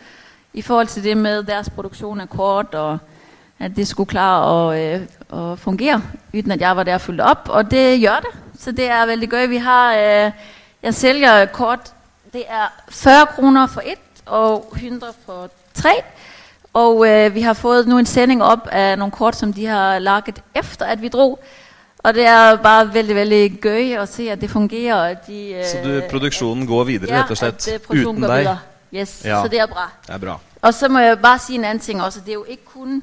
I 0.52 0.62
forhold 0.62 0.86
til 0.86 1.04
det 1.04 1.16
med 1.16 1.42
deres 1.42 1.70
produktion 1.70 2.20
af 2.20 2.28
kort, 2.28 2.74
og 2.74 2.98
at 3.58 3.76
det 3.76 3.88
skulle 3.88 4.08
klare 4.08 4.74
at, 4.74 5.00
øh, 5.32 5.52
at 5.52 5.58
fungere, 5.58 6.02
uden 6.34 6.50
at 6.50 6.60
jeg 6.60 6.76
var 6.76 6.82
der 6.82 6.94
og 6.94 7.00
fyldte 7.00 7.22
op. 7.22 7.48
Og 7.48 7.70
det 7.70 8.00
gør 8.00 8.20
det. 8.20 8.60
Så 8.60 8.72
det 8.72 8.90
er 8.90 9.06
veldig 9.06 9.28
gøy. 9.28 9.48
Vi 9.48 9.56
har, 9.56 9.94
øh, 9.94 10.32
jeg 10.82 10.94
sælger 10.94 11.46
kort, 11.46 11.92
det 12.32 12.44
er 12.48 12.72
40 12.88 13.26
kroner 13.26 13.66
for 13.66 13.80
et, 13.80 14.22
og 14.26 14.72
100 14.74 15.12
for 15.26 15.50
tre. 15.74 15.92
Og 16.72 17.04
vi 17.34 17.40
har 17.40 17.52
fået 17.52 17.88
nu 17.88 17.98
en 17.98 18.06
sending 18.06 18.42
op 18.42 18.68
af 18.72 18.98
nogle 18.98 19.12
kort, 19.12 19.36
som 19.36 19.52
de 19.52 19.66
har 19.66 19.98
laget 19.98 20.42
efter, 20.54 20.86
at 20.86 21.02
vi 21.02 21.08
drog. 21.08 21.38
Og 22.02 22.14
det 22.14 22.26
er 22.26 22.56
bare 22.56 22.94
veldig, 22.94 23.14
veldig 23.14 23.60
gøy 23.60 23.96
å 24.02 24.06
se, 24.06 24.30
at 24.30 24.40
det 24.40 24.50
fungerer. 24.50 25.14
de, 25.26 25.54
øh, 25.54 25.64
Så 25.64 25.78
du, 25.84 26.02
produksjonen 26.10 26.66
går 26.66 26.84
videre, 26.84 27.20
rett 27.22 27.30
og 27.30 27.36
slett, 27.36 27.68
øh, 27.90 28.08
uten 28.08 28.22
deg? 28.22 28.56
Yes, 28.94 29.22
Ja. 29.24 29.42
så 29.42 29.48
det 29.48 29.60
er 29.60 29.66
bra. 29.66 29.88
Det 30.06 30.14
er 30.14 30.18
bra. 30.18 30.38
Og 30.62 30.74
så 30.74 30.88
må 30.88 30.98
jeg 30.98 31.18
bare 31.18 31.38
si 31.38 31.54
en 31.54 31.64
annen 31.64 31.80
ting 31.80 32.02
også. 32.02 32.20
Det 32.20 32.28
er 32.28 32.32
jo 32.32 32.44
ikke 32.48 32.64
kun 32.64 33.02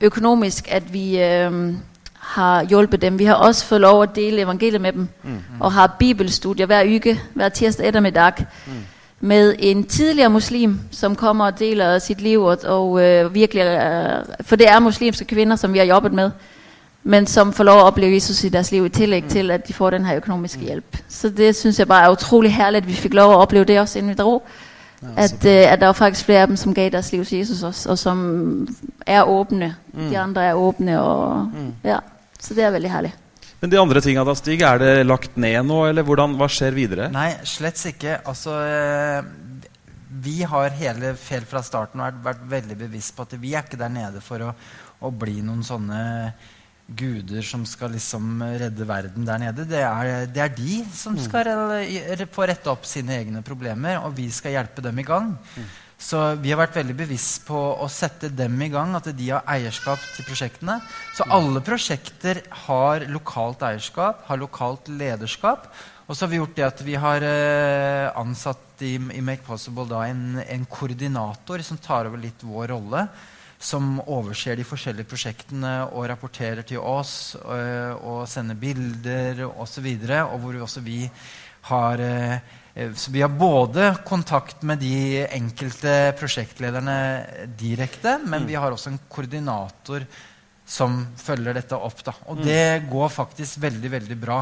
økonomisk, 0.00 0.68
at 0.72 0.92
vi 0.92 1.18
øhm, 1.18 1.78
har 2.14 2.64
hjulpet 2.64 3.02
dem. 3.02 3.18
Vi 3.18 3.24
har 3.24 3.34
også 3.34 3.66
fått 3.66 3.80
lov 3.80 4.02
å 4.02 4.06
dele 4.06 4.42
evangeliet 4.42 4.80
med 4.80 4.92
dem. 4.92 5.08
Mm. 5.22 5.38
Og 5.60 5.72
har 5.72 5.96
bibelstudier 5.98 6.66
hver 6.66 6.96
uke, 6.96 7.20
hver 7.34 7.48
tirsdag 7.48 7.86
ettermiddag. 7.88 8.32
Mm. 8.66 8.72
Med 9.20 9.54
en 9.58 9.84
tidligere 9.84 10.30
muslim, 10.30 10.80
som 10.90 11.16
kommer 11.16 11.46
og 11.46 11.58
deler 11.58 11.98
sitt 11.98 12.20
liv. 12.20 12.42
Og, 12.42 12.58
og 12.64 13.02
øh, 13.02 13.34
virkelig, 13.34 13.62
øh, 13.62 14.24
for 14.40 14.56
det 14.56 14.68
er 14.68 14.78
muslimske 14.80 15.24
kvinner 15.24 15.56
som 15.56 15.72
vi 15.72 15.78
har 15.78 15.86
jobbet 15.86 16.12
med. 16.12 16.30
Men 17.04 17.26
som 17.28 17.52
får 17.52 17.68
lov 17.68 17.82
å 17.82 17.88
oppleve 17.90 18.16
Jesus 18.16 18.38
i 18.46 18.50
deres 18.52 18.70
liv, 18.72 18.86
i 18.86 18.92
tillæg 18.92 19.26
mm. 19.26 19.32
til, 19.32 19.50
at 19.52 19.66
de 19.66 19.76
får 19.76 19.98
den 19.98 20.06
her 20.08 20.20
økonomiske 20.22 20.64
hjelp. 20.64 21.00
Så 21.08 21.28
det 21.28 21.50
synes 21.56 21.78
jeg 21.78 21.88
bare 21.88 22.08
er 22.08 22.16
utrolig 22.16 22.52
herlig 22.52 22.80
at 22.80 22.88
vi 22.88 22.96
fikk 22.96 23.16
lov 23.18 23.34
å 23.34 23.42
oppleve 23.42 23.68
det 23.68 23.80
også, 23.82 23.98
innen 24.00 24.14
vi 24.14 24.22
dro. 24.22 24.38
at, 25.04 25.36
uh, 25.44 25.64
at 25.68 25.80
det 25.80 25.90
var 25.90 25.98
faktisk 25.98 26.30
flere 26.30 26.46
av 26.46 26.48
dem, 26.48 26.56
som 26.56 26.72
gav 26.74 26.88
deres 26.94 27.12
liv 27.12 27.26
til 27.28 27.42
Jesus 27.42 27.62
også, 27.62 27.90
og 27.92 27.98
som 28.00 28.22
er 29.06 29.28
åpne. 29.28 29.74
Mm. 29.92 30.08
De 30.08 30.16
andre 30.16 30.48
er 30.48 30.62
åpne. 30.62 30.96
og 31.00 31.52
mm. 31.52 31.68
ja, 31.84 32.00
så 32.40 32.56
det 32.56 32.64
er 32.64 32.72
veldig 32.72 32.90
herlig. 32.90 33.12
Men 33.60 33.70
de 33.72 33.78
andre 33.80 34.00
tinga 34.04 34.24
da, 34.24 34.34
Stig, 34.36 34.60
er 34.60 34.80
det 34.80 35.06
lagt 35.06 35.36
ned 35.40 35.62
nå, 35.64 35.84
eller 35.88 36.04
hvordan, 36.04 36.34
hva 36.40 36.48
skjer 36.52 36.74
videre? 36.76 37.06
Nei, 37.12 37.30
slett 37.48 37.80
ikke. 37.88 38.18
Altså, 38.28 38.56
eh, 38.60 39.70
vi 40.24 40.42
har 40.48 40.74
hele, 40.76 41.14
helt 41.30 41.48
fra 41.48 41.62
starten 41.64 42.02
vært, 42.04 42.18
vært 42.26 42.42
veldig 42.50 42.76
bevisst 42.82 43.14
på 43.16 43.24
at 43.24 43.32
vi 43.40 43.54
er 43.54 43.64
ikke 43.64 43.80
der 43.80 43.92
nede 43.92 44.20
for 44.24 44.44
å, 44.44 44.50
å 45.04 45.12
bli 45.12 45.38
noen 45.40 45.64
sånne 45.64 46.02
guder 46.86 47.44
som 47.46 47.62
skal 47.66 47.94
liksom 47.96 48.42
redde 48.60 48.86
verden 48.88 49.24
der 49.24 49.40
nede. 49.40 49.64
Det 49.68 49.80
er, 49.80 50.26
det 50.28 50.42
er 50.42 50.52
de 50.52 50.82
som 50.92 51.16
skal 51.20 51.48
få 52.34 52.48
rette 52.50 52.70
opp 52.72 52.84
sine 52.88 53.16
egne 53.22 53.40
problemer, 53.46 54.02
og 54.04 54.16
vi 54.18 54.28
skal 54.34 54.58
hjelpe 54.58 54.84
dem 54.84 55.00
i 55.00 55.06
gang. 55.06 55.32
Så 56.04 56.18
vi 56.42 56.50
har 56.52 56.58
vært 56.60 56.76
veldig 56.76 56.96
bevisst 56.98 57.46
på 57.46 57.56
å 57.56 57.86
sette 57.88 58.28
dem 58.28 58.58
i 58.60 58.68
gang, 58.72 58.92
at 58.98 59.08
de 59.16 59.30
har 59.30 59.46
eierskap 59.48 60.02
til 60.12 60.26
prosjektene. 60.26 60.76
Så 61.16 61.24
alle 61.32 61.62
prosjekter 61.64 62.42
har 62.66 63.06
lokalt 63.08 63.62
eierskap, 63.64 64.24
har 64.28 64.40
lokalt 64.40 64.90
lederskap. 64.92 65.70
Og 66.04 66.12
så 66.12 66.26
har 66.26 66.32
vi 66.34 66.40
gjort 66.42 66.58
det 66.58 66.66
at 66.66 66.82
vi 66.84 66.98
har 67.00 67.24
eh, 67.24 68.10
ansatt 68.20 68.82
i, 68.84 68.98
i 68.98 69.22
Make 69.24 69.46
Possible 69.46 69.86
da 69.88 70.02
en, 70.10 70.42
en 70.42 70.66
koordinator 70.68 71.64
som 71.64 71.80
tar 71.80 72.10
over 72.10 72.20
litt 72.20 72.44
vår 72.44 72.74
rolle. 72.74 73.06
Som 73.64 73.96
overser 74.04 74.58
de 74.58 74.66
forskjellige 74.66 75.08
prosjektene 75.08 75.72
og 75.86 76.08
rapporterer 76.10 76.66
til 76.68 76.82
oss 76.84 77.32
øh, 77.40 77.94
og 77.96 78.26
sender 78.28 78.58
bilder 78.60 79.40
osv. 79.46 79.56
Og, 79.56 79.70
så 79.70 79.84
videre, 79.84 80.20
og 80.28 80.42
hvor 80.42 80.60
også 80.66 80.84
vi 80.84 81.00
har 81.70 82.00
eh, 82.04 82.38
Så 82.94 83.10
vi 83.14 83.22
har 83.22 83.30
både 83.30 83.94
kontakt 84.04 84.62
med 84.66 84.82
de 84.82 85.24
enkelte 85.30 86.12
prosjektlederne 86.18 86.96
direkte, 87.56 88.18
men 88.26 88.48
vi 88.48 88.56
har 88.58 88.74
også 88.74 88.90
en 88.90 88.98
koordinator 89.08 90.04
som 90.66 91.04
følger 91.16 91.54
dette 91.54 91.76
opp. 91.76 92.02
Da. 92.04 92.16
Og 92.32 92.40
det 92.42 92.82
går 92.90 93.12
faktisk 93.12 93.60
veldig, 93.62 93.90
veldig 93.92 94.16
bra. 94.18 94.40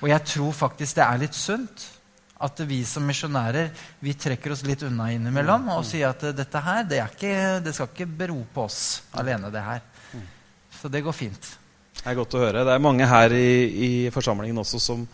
Og 0.00 0.08
jeg 0.08 0.24
tror 0.32 0.56
faktisk 0.56 0.96
det 0.96 1.04
er 1.04 1.20
litt 1.20 1.36
sunt 1.36 1.84
at 2.38 2.60
vi 2.68 2.82
som 2.84 3.06
misjonærer 3.08 3.70
vi 4.04 4.12
trekker 4.12 4.52
oss 4.52 4.64
litt 4.66 4.82
unna 4.84 5.08
innimellom 5.14 5.70
og 5.72 5.84
sier 5.88 6.10
at 6.10 6.24
dette 6.36 6.60
her, 6.60 6.82
det, 6.84 6.98
er 7.00 7.14
ikke, 7.14 7.36
det 7.64 7.72
skal 7.76 7.88
ikke 7.88 8.08
bero 8.24 8.42
på 8.52 8.66
oss 8.66 8.80
alene, 9.16 9.48
det 9.54 9.62
her. 9.64 9.80
Så 10.76 10.90
det 10.92 11.00
går 11.06 11.16
fint. 11.16 11.48
Det 11.96 12.10
er 12.12 12.18
godt 12.18 12.36
å 12.36 12.42
høre. 12.42 12.64
Det 12.68 12.74
er 12.74 12.82
mange 12.84 13.06
her 13.08 13.32
i, 13.32 13.48
i 13.86 13.90
forsamlingen 14.14 14.60
også 14.60 14.78
som, 14.82 15.06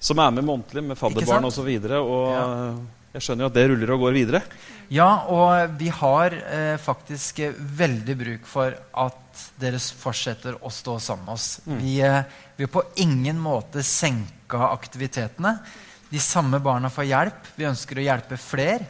som 0.00 0.22
er 0.24 0.32
med 0.38 0.46
månedlig 0.48 0.82
med 0.88 0.98
fadderbarn 0.98 1.44
osv. 1.44 1.50
Og, 1.50 1.58
så 1.58 1.66
videre, 1.68 2.00
og 2.00 2.32
Ja. 2.32 2.46
jeg 3.18 3.26
skjønner 3.26 3.44
jo 3.44 3.50
at 3.50 3.58
det 3.58 3.66
ruller 3.70 3.92
og 3.94 4.00
går 4.06 4.16
videre. 4.16 4.40
Ja, 4.90 5.10
og 5.30 5.76
vi 5.78 5.90
har 5.94 6.34
eh, 6.34 6.76
faktisk 6.80 7.42
veldig 7.78 8.16
bruk 8.24 8.48
for 8.48 8.74
at 9.04 9.44
dere 9.60 9.78
fortsetter 9.78 10.56
å 10.64 10.72
stå 10.74 10.96
sammen 10.98 11.28
med 11.28 11.36
oss. 11.36 11.60
Vi, 11.68 12.00
eh, 12.02 12.22
vi 12.56 12.64
har 12.66 12.72
på 12.72 12.82
ingen 13.04 13.38
måte 13.38 13.84
senka 13.86 14.64
aktivitetene. 14.72 15.58
De 16.10 16.18
samme 16.18 16.58
barna 16.58 16.90
får 16.90 17.06
hjelp. 17.06 17.50
Vi 17.54 17.68
ønsker 17.68 18.00
å 18.00 18.04
hjelpe 18.04 18.36
flere. 18.40 18.88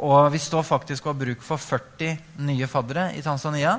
Og 0.00 0.30
vi 0.32 0.40
står 0.40 0.64
faktisk 0.64 1.04
og 1.06 1.12
har 1.12 1.20
bruk 1.26 1.42
for 1.44 1.60
40 1.60 2.16
nye 2.48 2.68
faddere 2.70 3.10
i 3.18 3.22
Tanzania. 3.24 3.76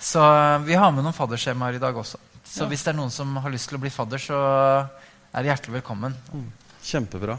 Så 0.00 0.22
eh, 0.24 0.62
vi 0.64 0.78
har 0.80 0.94
med 0.96 1.04
noen 1.04 1.16
fadderskjemaer 1.16 1.76
i 1.76 1.82
dag 1.82 1.96
også. 2.00 2.16
Så 2.50 2.64
hvis 2.70 2.82
det 2.82 2.94
er 2.94 2.98
noen 2.98 3.12
som 3.12 3.36
har 3.44 3.52
lyst 3.52 3.68
til 3.68 3.76
å 3.76 3.82
bli 3.82 3.92
fadder, 3.92 4.18
så 4.18 4.38
er 4.40 5.44
det 5.44 5.52
hjertelig 5.52 5.76
velkommen. 5.76 6.16
Kjempebra. 6.82 7.36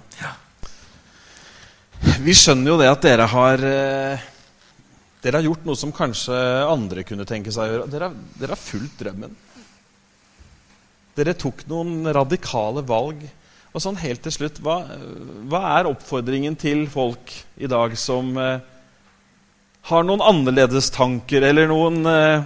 Vi 2.22 2.34
skjønner 2.38 2.72
jo 2.72 2.78
det 2.80 2.90
at 2.90 3.04
dere 3.06 3.28
har 3.30 3.66
eh, 3.66 4.30
Dere 5.22 5.38
har 5.38 5.46
gjort 5.46 5.66
noe 5.68 5.78
som 5.78 5.92
kanskje 5.94 6.34
andre 6.66 7.04
kunne 7.06 7.28
tenke 7.30 7.52
seg 7.54 7.68
å 7.68 7.74
gjøre. 7.76 7.90
Dere, 7.94 8.08
dere 8.40 8.56
har 8.56 8.62
fulgt 8.62 9.02
drømmen. 9.04 9.36
Dere 11.18 11.36
tok 11.38 11.62
noen 11.70 12.08
radikale 12.10 12.82
valg. 12.90 13.22
Og 13.72 13.80
sånn 13.80 14.00
helt 14.02 14.20
til 14.26 14.34
slutt, 14.36 14.60
hva, 14.64 14.82
hva 15.48 15.62
er 15.78 15.88
oppfordringen 15.88 16.58
til 16.60 16.84
folk 16.92 17.32
i 17.56 17.70
dag 17.72 17.96
som 18.00 18.34
eh, 18.36 18.60
har 19.88 20.04
noen 20.04 20.24
annerledes 20.26 20.92
tanker, 20.92 21.46
eller 21.48 21.70
noen 21.72 22.04
eh, 22.10 22.44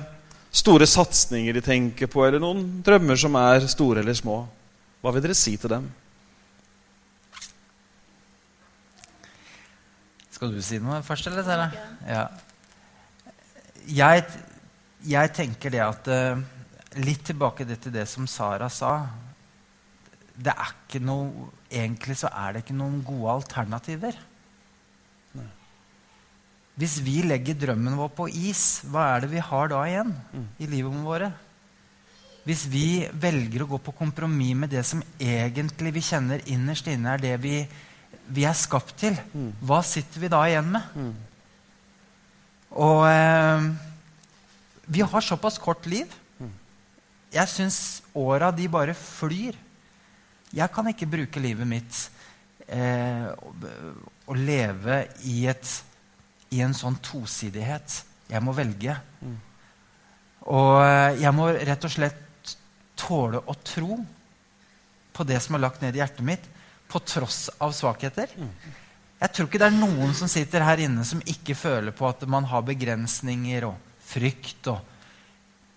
store 0.53 0.86
satsinger 0.88 1.58
de 1.58 1.65
tenker 1.65 2.12
på, 2.12 2.27
eller 2.27 2.44
noen 2.44 2.62
drømmer 2.86 3.17
som 3.17 3.38
er 3.41 3.65
store 3.72 4.05
eller 4.05 4.17
små? 4.17 4.44
Hva 5.01 5.15
vil 5.15 5.25
dere 5.25 5.38
si 5.38 5.55
til 5.58 5.74
dem? 5.74 5.89
Skal 10.36 10.53
du 10.53 10.62
si 10.62 10.77
noe 10.84 11.01
først, 11.05 11.32
eller? 11.32 11.46
Sara? 11.48 11.70
Ja. 12.05 12.27
Jeg, 13.89 14.25
jeg 15.10 15.34
tenker 15.34 15.74
det 15.74 15.82
at 15.86 16.12
eh, 16.12 16.51
Litt 16.96 17.25
tilbake 17.27 17.65
til 17.67 17.91
det 17.91 18.05
som 18.08 18.24
Sara 18.29 18.70
sa. 18.72 18.94
Det 20.36 20.51
er 20.51 20.72
ikke 20.74 21.04
noe 21.04 21.51
Egentlig 21.75 22.15
så 22.20 22.30
er 22.32 22.54
det 22.54 22.62
ikke 22.63 22.75
noen 22.77 23.01
gode 23.04 23.34
alternativer. 23.34 24.15
Hvis 26.80 27.00
vi 27.04 27.18
legger 27.25 27.58
drømmen 27.58 27.98
vår 27.98 28.12
på 28.15 28.27
is, 28.30 28.84
hva 28.92 29.10
er 29.15 29.24
det 29.24 29.32
vi 29.32 29.42
har 29.44 29.72
da 29.72 29.82
igjen 29.88 30.13
i 30.62 30.68
livet 30.72 31.01
våre? 31.04 31.32
Hvis 32.46 32.65
vi 32.70 33.08
velger 33.12 33.63
å 33.63 33.70
gå 33.74 33.80
på 33.82 33.96
kompromiss 33.98 34.56
med 34.62 34.72
det 34.72 34.84
som 34.88 35.01
egentlig 35.18 35.96
vi 35.96 36.04
kjenner 36.06 36.44
innerst 36.51 36.88
inne 36.92 37.15
er 37.15 37.24
det 37.24 37.34
vi, 37.44 37.56
vi 38.27 38.46
er 38.46 38.56
skapt 38.56 38.96
til, 39.01 39.18
hva 39.65 39.82
sitter 39.84 40.22
vi 40.22 40.32
da 40.32 40.44
igjen 40.48 40.70
med? 40.75 40.84
Og 42.75 43.01
eh, 43.10 43.68
vi 44.86 45.01
har 45.01 45.25
såpass 45.25 45.58
kort 45.58 45.88
liv. 45.89 46.12
Jeg 47.34 47.51
syns 47.51 47.80
åra 48.13 48.51
de 48.56 48.68
bare 48.72 48.94
flyr. 48.94 49.56
Jeg 50.55 50.71
kan 50.71 50.88
ikke 50.88 51.09
bruke 51.12 51.41
livet 51.43 51.67
mitt 51.67 51.97
eh, 52.71 53.27
og, 53.27 54.35
leve 54.39 55.01
i, 55.27 55.41
et, 55.51 55.71
i 56.55 56.62
en 56.63 56.75
sånn 56.75 56.95
tosidighet. 57.03 58.00
Jeg 58.31 58.43
må 58.43 58.55
velge. 58.55 58.95
Og 60.47 60.79
eh, 60.79 61.19
jeg 61.21 61.35
må 61.35 61.50
rett 61.51 61.88
og 61.88 61.91
slett 61.91 62.55
tåle 62.95 63.41
å 63.43 63.57
tro 63.67 64.00
på 65.15 65.27
det 65.27 65.41
som 65.43 65.57
er 65.57 65.65
lagt 65.65 65.83
ned 65.83 65.95
i 65.95 66.01
hjertet 66.01 66.25
mitt, 66.27 66.47
på 66.88 67.01
tross 67.03 67.50
av 67.59 67.74
svakheter. 67.75 68.31
Jeg 69.19 69.31
tror 69.33 69.47
ikke 69.47 69.59
det 69.62 69.69
er 69.71 69.77
noen 69.77 70.12
som 70.15 70.29
sitter 70.31 70.63
her 70.63 70.81
inne 70.85 71.03
som 71.07 71.24
ikke 71.24 71.55
føler 71.57 71.95
på 71.95 72.07
at 72.07 72.24
man 72.29 72.47
har 72.47 72.65
begrensninger 72.67 73.67
og 73.67 73.95
frykt. 74.05 74.69
Og 74.71 74.79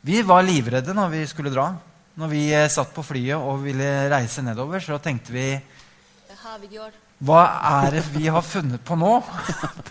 vi 0.06 0.20
var 0.26 0.46
livredde 0.46 0.94
når 0.94 1.14
vi 1.14 1.22
skulle 1.30 1.54
dra. 1.54 1.70
Når 2.18 2.30
vi 2.32 2.46
eh, 2.50 2.70
satt 2.72 2.90
på 2.94 3.04
flyet 3.06 3.38
og 3.38 3.62
ville 3.62 3.86
reise 4.10 4.42
nedover, 4.42 4.82
så 4.82 4.98
tenkte 5.02 5.34
vi 5.34 5.52
Hvad 5.54 6.40
har 6.42 6.58
vi 6.62 6.72
gjort? 6.78 7.04
hva 7.18 7.42
er 7.82 7.96
det 7.96 8.04
vi 8.14 8.28
har 8.30 8.44
funnet 8.46 8.82
på 8.86 8.94
nå? 8.94 9.16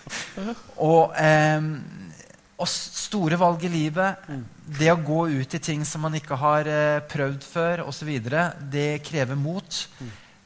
og, 0.90 1.16
eh, 1.20 1.66
og 2.58 2.70
store 2.72 3.40
valg 3.40 3.66
i 3.68 3.72
livet, 3.72 4.30
det 4.80 4.88
å 4.94 5.00
gå 5.00 5.26
ut 5.36 5.56
i 5.58 5.62
ting 5.64 5.84
som 5.88 6.06
man 6.08 6.16
ikke 6.16 6.38
har 6.40 6.70
eh, 6.72 7.00
prøvd 7.12 7.44
før, 7.44 7.84
osv., 7.88 8.14
det 8.72 8.88
krever 9.04 9.40
mot. 9.40 9.82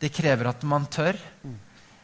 Det 0.02 0.10
krever 0.10 0.50
at 0.50 0.66
man 0.66 0.90
tør. 0.90 1.18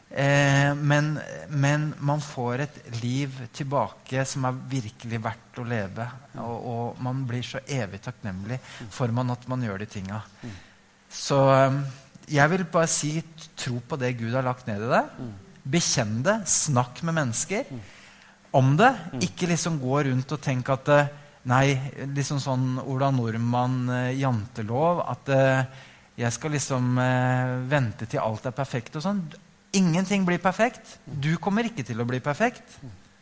Eh, 0.08 0.72
men, 0.74 1.18
men 1.52 1.90
man 2.00 2.20
får 2.24 2.62
et 2.64 2.76
liv 3.02 3.34
tilbake 3.52 4.22
som 4.24 4.46
er 4.48 4.60
virkelig 4.70 5.20
verdt 5.24 5.60
å 5.60 5.66
leve. 5.68 6.06
Og, 6.40 6.56
og 6.72 7.02
man 7.04 7.26
blir 7.28 7.44
så 7.44 7.60
evig 7.64 8.00
takknemlig 8.06 8.60
for 8.94 9.12
man 9.14 9.34
at 9.34 9.44
man 9.50 9.64
gjør 9.64 9.82
de 9.84 9.90
tinga. 9.98 10.22
Så 11.12 11.42
eh, 11.52 11.78
jeg 12.38 12.54
vil 12.54 12.64
bare 12.72 12.88
si 12.92 13.12
tro 13.56 13.82
på 13.84 14.00
det 14.00 14.16
Gud 14.18 14.32
har 14.36 14.46
lagt 14.46 14.68
ned 14.68 14.86
i 14.86 14.92
deg. 14.94 15.22
Bekjenn 15.68 16.20
det. 16.24 16.40
Snakk 16.48 17.02
med 17.04 17.18
mennesker 17.20 17.68
om 18.56 18.76
det. 18.80 18.94
Ikke 19.28 19.50
liksom 19.50 19.76
gå 19.82 20.04
rundt 20.08 20.36
og 20.36 20.44
tenk 20.44 20.76
at 20.76 20.94
eh, 20.96 21.16
Nei, 21.48 21.78
liksom 22.12 22.40
sånn 22.42 22.80
Ola 22.82 23.06
Nordmann, 23.14 23.86
eh. 23.94 24.18
At 24.20 25.30
jeg 26.18 26.34
skal 26.34 26.52
liksom 26.52 26.98
vente 27.70 28.08
til 28.10 28.20
alt 28.20 28.44
er 28.50 28.56
perfekt 28.58 28.98
og 28.98 29.04
sånn. 29.06 29.22
Ingenting 29.78 30.24
blir 30.26 30.40
perfekt. 30.42 30.98
Du 31.06 31.34
kommer 31.42 31.68
ikke 31.68 31.84
til 31.86 32.00
å 32.00 32.06
bli 32.08 32.20
perfekt. 32.24 32.78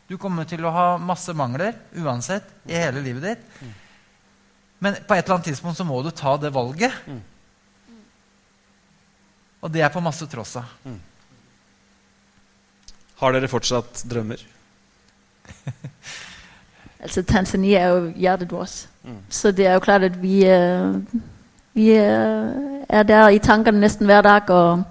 Du 0.07 0.15
kommer 0.21 0.47
til 0.47 0.63
å 0.65 0.71
ha 0.71 0.85
masse 1.01 1.33
mangler 1.35 1.75
uansett 1.99 2.47
i 2.69 2.77
hele 2.79 3.03
livet 3.03 3.25
ditt. 3.27 3.65
Men 4.79 4.95
på 5.07 5.15
et 5.15 5.23
eller 5.25 5.37
annet 5.37 5.49
tidspunkt 5.51 5.77
så 5.79 5.85
må 5.87 5.99
du 6.05 6.11
ta 6.15 6.37
det 6.39 6.53
valget. 6.55 6.93
Og 9.61 9.73
det 9.73 9.83
er 9.83 9.91
på 9.93 10.03
masse 10.05 10.27
tross 10.31 10.55
av. 10.61 10.71
Har 13.17 13.33
dere 13.33 13.49
fortsatt 13.51 14.05
drømmer? 14.09 14.45
Altså 16.97 17.21
Tanzania 17.21 17.79
er 17.79 17.87
jo 17.93 18.07
hjertet 18.17 18.51
vores. 18.51 18.89
Så 19.29 19.51
det 19.51 19.67
er 19.67 19.73
jo 19.73 19.79
klart, 19.85 20.03
at 20.03 20.15
vi, 20.21 20.45
øh, 20.49 20.95
vi 21.73 21.91
øh, 21.93 22.81
er 22.89 23.03
der 23.03 23.29
i 23.29 23.37
tankene 23.39 23.79
nesten 23.79 24.05
hver 24.09 24.21
dag, 24.25 24.49
og, 24.49 24.83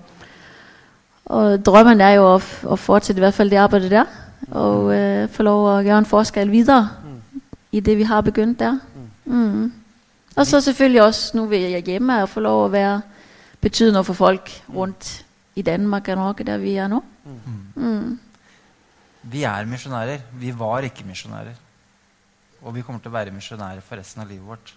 og 1.27 1.65
drømmen 1.67 2.01
er 2.01 2.17
jo 2.19 2.29
å, 2.29 2.37
å 2.71 2.77
fortsette 2.79 3.19
i 3.19 3.25
hvert 3.25 3.35
fall 3.35 3.51
det 3.51 3.59
arbeidet 3.59 3.91
der, 3.91 4.13
og 4.53 4.93
øh, 4.95 5.27
få 5.33 5.47
lov 5.47 5.65
å 5.67 5.75
gjøre 5.81 5.99
en 6.05 6.09
forskel 6.09 6.53
videre 6.53 6.85
i 7.75 7.81
det, 7.81 7.97
vi 7.99 8.07
har 8.07 8.23
begynt 8.23 8.61
der. 8.61 8.79
Mm. 9.25 9.73
Og 10.37 10.47
så 10.47 10.61
selvfølgelig 10.61 11.03
også, 11.03 11.37
nå 11.37 11.47
vil 11.51 11.71
jeg 11.73 11.85
hjemme 11.89 12.21
og 12.23 12.31
få 12.31 12.43
lov 12.45 12.67
å 12.67 12.73
være 12.73 13.01
betydende 13.61 14.05
for 14.07 14.19
folk 14.19 14.53
rundt 14.71 15.09
i 15.57 15.65
Danmark 15.67 16.09
og 16.13 16.21
Norge, 16.21 16.45
der 16.45 16.61
vi 16.63 16.77
er 16.77 16.91
nå. 16.93 17.01
Mm. 17.75 18.19
Vi 19.27 19.43
er 19.49 19.67
misjonærer. 19.67 20.23
Vi 20.39 20.53
var 20.55 20.87
ikke 20.87 21.07
misjonærer. 21.09 21.57
Og 22.63 22.75
vi 22.77 22.85
kommer 22.85 23.03
til 23.03 23.11
å 23.11 23.17
være 23.17 23.35
misjonærer 23.35 23.83
for 23.85 23.99
resten 23.99 24.23
av 24.23 24.31
livet 24.31 24.47
vårt. 24.47 24.75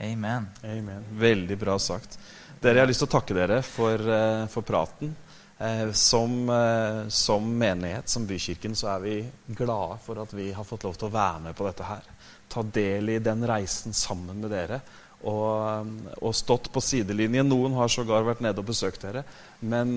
Amen. 0.00 0.48
Amen. 0.64 1.06
Veldig 1.20 1.58
bra 1.60 1.78
sagt. 1.78 2.18
Dere, 2.60 2.76
Jeg 2.76 2.82
har 2.82 2.90
lyst 2.90 3.00
til 3.00 3.08
å 3.08 3.14
takke 3.14 3.34
dere 3.34 3.62
for, 3.64 3.96
eh, 3.96 4.46
for 4.52 4.60
praten. 4.62 5.14
Eh, 5.58 5.92
som, 5.92 6.50
eh, 6.50 7.08
som, 7.08 7.58
menighet, 7.58 8.06
som 8.08 8.26
Bykirken, 8.26 8.74
så 8.76 8.96
er 8.96 9.00
vi 9.00 9.32
glade 9.48 9.98
for 10.04 10.20
at 10.20 10.30
vi 10.32 10.52
har 10.52 10.64
fått 10.64 10.84
lov 10.84 10.94
til 10.98 11.08
å 11.08 11.12
være 11.12 11.40
med 11.40 11.56
på 11.56 11.64
dette 11.64 11.84
her. 11.84 12.02
Ta 12.50 12.62
del 12.62 13.08
i 13.08 13.18
den 13.18 13.46
reisen 13.46 13.94
sammen 13.94 14.42
med 14.42 14.50
dere. 14.50 14.82
Og, 15.24 15.88
og 16.20 16.34
stått 16.34 16.70
på 16.72 16.80
sidelinjen. 16.80 17.48
Noen 17.48 17.72
har 17.74 17.88
sågar 17.88 18.24
vært 18.24 18.42
nede 18.42 18.58
og 18.58 18.66
besøkt 18.66 19.00
dere. 19.00 19.24
Men 19.60 19.96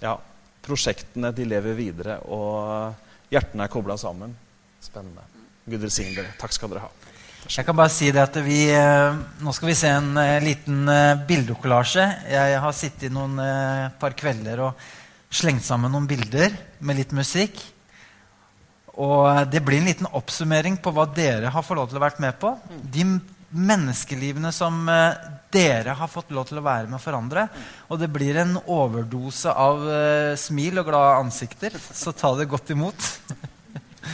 ja, 0.00 0.18
prosjektene 0.62 1.32
de 1.34 1.44
lever 1.44 1.74
videre, 1.74 2.20
og 2.28 2.94
hjertene 3.32 3.64
er 3.64 3.72
kobla 3.72 3.96
sammen. 3.96 4.36
Spennende. 4.80 5.24
Gud 5.64 5.80
velsigne 5.80 6.20
dere. 6.20 6.36
Takk 6.40 6.52
skal 6.52 6.68
dere 6.72 6.84
ha. 6.84 7.03
Jeg 7.44 7.66
kan 7.66 7.76
bare 7.76 7.92
si 7.92 8.06
det 8.08 8.22
at 8.22 8.36
vi, 8.40 8.70
eh, 8.72 9.16
Nå 9.44 9.52
skal 9.52 9.68
vi 9.68 9.76
se 9.76 9.90
en 9.92 10.16
uh, 10.16 10.40
liten 10.40 10.88
uh, 10.88 11.12
bildekollasje. 11.28 12.04
Jeg 12.32 12.60
har 12.64 12.72
sittet 12.72 13.12
noen 13.12 13.36
par 14.00 14.16
kvelder 14.16 14.62
og 14.64 14.80
slengt 15.28 15.66
sammen 15.66 15.92
noen 15.92 16.08
bilder 16.08 16.54
med 16.80 16.96
litt 16.96 17.12
musikk. 17.12 17.60
Og 18.96 19.44
det 19.52 19.60
blir 19.66 19.82
en 19.82 19.90
liten 19.90 20.08
oppsummering 20.08 20.78
på 20.80 20.92
hva 20.94 21.04
dere 21.10 21.52
har 21.52 21.66
fått 21.66 21.76
lov 21.76 21.90
til 21.90 22.00
å 22.00 22.04
være 22.06 22.24
med 22.24 22.38
på. 22.40 22.54
De 22.80 23.04
menneskelivene 23.54 24.52
som 24.54 24.86
dere 25.52 25.96
har 25.98 26.10
fått 26.10 26.32
lov 26.34 26.46
til 26.48 26.62
å 26.62 26.64
være 26.64 26.86
med 26.86 27.00
å 27.00 27.02
forandre. 27.02 27.48
Og 27.90 28.00
det 28.00 28.08
blir 28.14 28.38
en 28.40 28.56
overdose 28.62 29.50
av 29.50 29.82
smil 30.38 30.78
og 30.80 30.88
glade 30.88 31.18
ansikter. 31.26 31.76
Så 31.90 32.14
ta 32.14 32.32
det 32.38 32.48
godt 32.54 32.70
imot. 32.72 33.10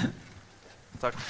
Takk. 1.04 1.20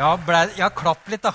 Ja, 0.00 0.14
ble, 0.16 0.38
ja 0.56 0.70
klapp 0.72 1.10
litt, 1.12 1.26
da. 1.26 1.34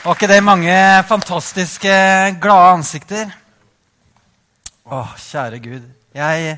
Var 0.00 0.16
ikke 0.16 0.28
det 0.32 0.38
mange 0.42 0.74
fantastiske, 1.06 1.92
glade 2.42 2.72
ansikter? 2.72 3.30
Å, 4.82 5.04
kjære 5.14 5.60
Gud. 5.62 5.86
Jeg 6.16 6.56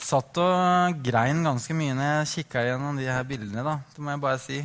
satt 0.00 0.40
og 0.40 1.04
grein 1.04 1.44
ganske 1.44 1.76
mye 1.76 1.98
når 1.98 2.08
jeg 2.08 2.30
kikka 2.46 2.64
gjennom 2.70 2.96
de 2.96 3.10
her 3.10 3.28
bildene. 3.28 3.66
da, 3.68 3.76
Det 3.92 4.00
må 4.00 4.14
jeg 4.14 4.24
bare 4.24 4.40
si. 4.40 4.62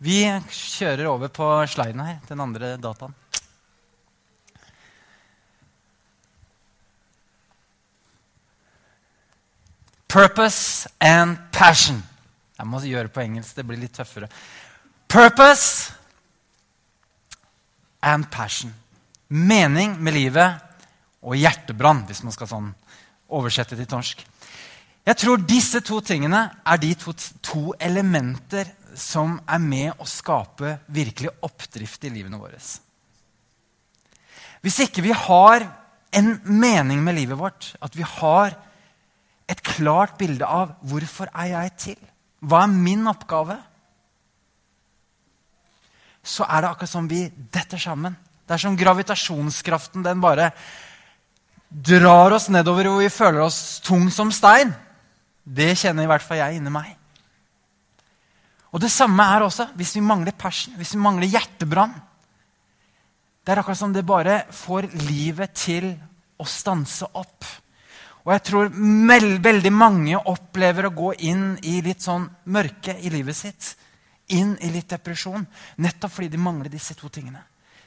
Vi 0.00 0.22
kjører 0.48 1.10
over 1.12 1.28
på 1.28 1.50
sliden 1.68 2.00
her, 2.06 2.22
den 2.30 2.40
andre 2.40 2.78
dataen. 2.80 3.12
Purpose 10.10 10.88
and 10.98 11.38
passion. 11.52 12.00
Jeg 12.58 12.66
må 12.66 12.80
gjøre 12.82 13.06
det 13.06 13.14
på 13.14 13.22
engelsk. 13.22 13.54
Det 13.54 13.64
blir 13.66 13.78
litt 13.78 13.94
tøffere. 13.94 14.26
Purpose 15.06 15.92
and 18.02 18.26
passion. 18.30 18.72
Mening 19.28 19.94
med 20.02 20.16
livet 20.16 20.58
og 21.22 21.36
hjertebrann, 21.38 22.02
hvis 22.08 22.24
man 22.26 22.34
skal 22.34 22.50
sånn 22.50 22.72
oversette 23.30 23.78
til 23.78 23.86
torsk. 23.86 24.24
Jeg 25.06 25.18
tror 25.22 25.44
disse 25.46 25.80
to 25.86 26.00
tingene 26.02 26.42
er 26.66 26.80
de 26.82 26.90
to, 26.98 27.14
to 27.38 27.70
elementer 27.78 28.68
som 28.98 29.38
er 29.46 29.62
med 29.62 29.92
å 30.02 30.08
skape 30.10 30.80
virkelig 30.90 31.30
oppdrift 31.46 32.04
i 32.04 32.12
livene 32.12 32.40
våre. 32.40 32.58
Hvis 34.60 34.80
ikke 34.84 35.04
vi 35.06 35.14
har 35.14 35.64
en 36.18 36.32
mening 36.44 37.04
med 37.04 37.16
livet 37.16 37.38
vårt, 37.38 37.70
at 37.78 37.94
vi 37.96 38.02
har 38.02 38.58
et 39.50 39.62
klart 39.66 40.16
bilde 40.20 40.46
av 40.46 40.76
hvorfor 40.86 41.30
er 41.34 41.52
jeg 41.54 41.72
til? 41.84 41.98
Hva 42.40 42.64
er 42.64 42.72
min 42.72 43.08
oppgave? 43.10 43.56
Så 46.22 46.44
er 46.46 46.62
det 46.62 46.70
akkurat 46.70 46.92
som 46.92 47.08
vi 47.10 47.24
detter 47.52 47.80
sammen. 47.80 48.14
Det 48.46 48.54
er 48.56 48.62
som 48.62 48.76
gravitasjonskraften. 48.78 50.04
Den 50.04 50.22
bare 50.22 50.50
drar 51.70 52.34
oss 52.36 52.48
nedover 52.50 52.88
hvor 52.90 53.02
vi 53.02 53.12
føler 53.12 53.44
oss 53.44 53.80
tung 53.84 54.08
som 54.12 54.32
stein. 54.34 54.72
Det 55.44 55.72
kjenner 55.78 56.06
i 56.06 56.10
hvert 56.10 56.24
fall 56.24 56.40
jeg 56.42 56.60
inni 56.60 56.72
meg. 56.72 56.92
Og 58.70 58.82
det 58.82 58.92
samme 58.92 59.24
er 59.34 59.42
også 59.42 59.70
hvis 59.78 59.96
vi 59.96 60.04
mangler 60.04 60.36
passion, 60.38 60.76
hvis 60.78 60.94
vi 60.94 61.02
mangler 61.02 61.30
hjertebrann. 61.30 61.94
Det 63.40 63.54
er 63.54 63.62
akkurat 63.62 63.80
som 63.80 63.94
det 63.94 64.06
bare 64.06 64.44
får 64.54 64.92
livet 65.08 65.56
til 65.58 65.88
å 66.38 66.46
stanse 66.46 67.08
opp. 67.18 67.46
Og 68.26 68.32
jeg 68.34 68.42
tror 68.50 68.72
veldig 69.42 69.72
mange 69.72 70.18
opplever 70.28 70.88
å 70.88 70.94
gå 70.94 71.12
inn 71.30 71.54
i 71.64 71.78
litt 71.84 72.04
sånn 72.04 72.26
mørke 72.52 72.96
i 73.00 73.12
livet 73.12 73.36
sitt. 73.36 73.70
Inn 74.36 74.56
i 74.60 74.70
litt 74.74 74.90
depresjon. 74.92 75.46
Nettopp 75.80 76.18
fordi 76.18 76.28
de 76.34 76.40
mangler 76.40 76.72
disse 76.72 76.94
to 76.98 77.08
tingene. 77.12 77.40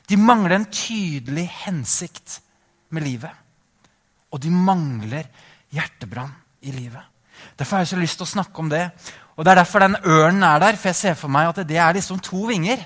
De 0.10 0.18
mangler 0.20 0.58
en 0.58 0.68
tydelig 0.74 1.46
hensikt 1.64 2.40
med 2.94 3.06
livet. 3.06 3.32
Og 4.34 4.42
de 4.42 4.50
mangler 4.50 5.30
hjertebrann 5.74 6.34
i 6.66 6.74
livet. 6.74 7.04
Derfor 7.58 7.78
har 7.78 7.86
jeg 7.86 7.94
så 7.94 8.02
lyst 8.02 8.20
til 8.20 8.28
å 8.28 8.34
snakke 8.34 8.64
om 8.64 8.72
det. 8.72 8.88
Og 9.38 9.46
det 9.46 9.54
er 9.54 9.62
derfor 9.62 9.86
den 9.86 10.00
ørnen 10.02 10.44
er 10.48 10.60
der. 10.66 10.80
For 10.80 10.90
jeg 10.90 11.00
ser 11.00 11.18
for 11.20 11.34
meg 11.34 11.52
at 11.52 11.62
det 11.70 11.78
er 11.78 11.96
liksom 11.96 12.22
to 12.26 12.48
vinger. 12.50 12.82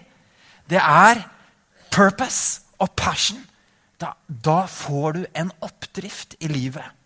Det 0.67 0.81
er 0.83 1.23
purpose 1.95 2.67
og 2.83 2.91
passion. 2.99 3.39
Da, 3.97 4.13
da 4.27 4.65
får 4.69 5.15
du 5.15 5.23
en 5.33 5.49
oppdrift 5.65 6.37
i 6.43 6.51
livet. 6.51 6.96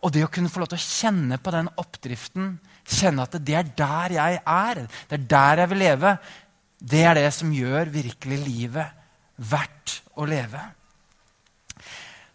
Og 0.00 0.12
det 0.14 0.24
å 0.24 0.30
kunne 0.32 0.48
få 0.48 0.62
lov 0.62 0.70
til 0.72 0.80
å 0.80 0.84
kjenne 0.86 1.38
på 1.42 1.52
den 1.52 1.68
oppdriften, 1.80 2.54
kjenne 2.88 3.26
at 3.26 3.36
det 3.44 3.56
er 3.58 3.72
der 3.76 4.16
jeg 4.16 4.40
er, 4.40 4.84
det 5.10 5.18
er 5.18 5.26
der 5.34 5.62
jeg 5.62 5.72
vil 5.72 5.82
leve, 5.84 6.14
det 6.80 7.02
er 7.04 7.18
det 7.18 7.28
som 7.36 7.52
gjør 7.52 7.92
virkelig 7.92 8.38
livet 8.40 8.96
verdt 9.50 10.00
å 10.16 10.26
leve. 10.28 10.62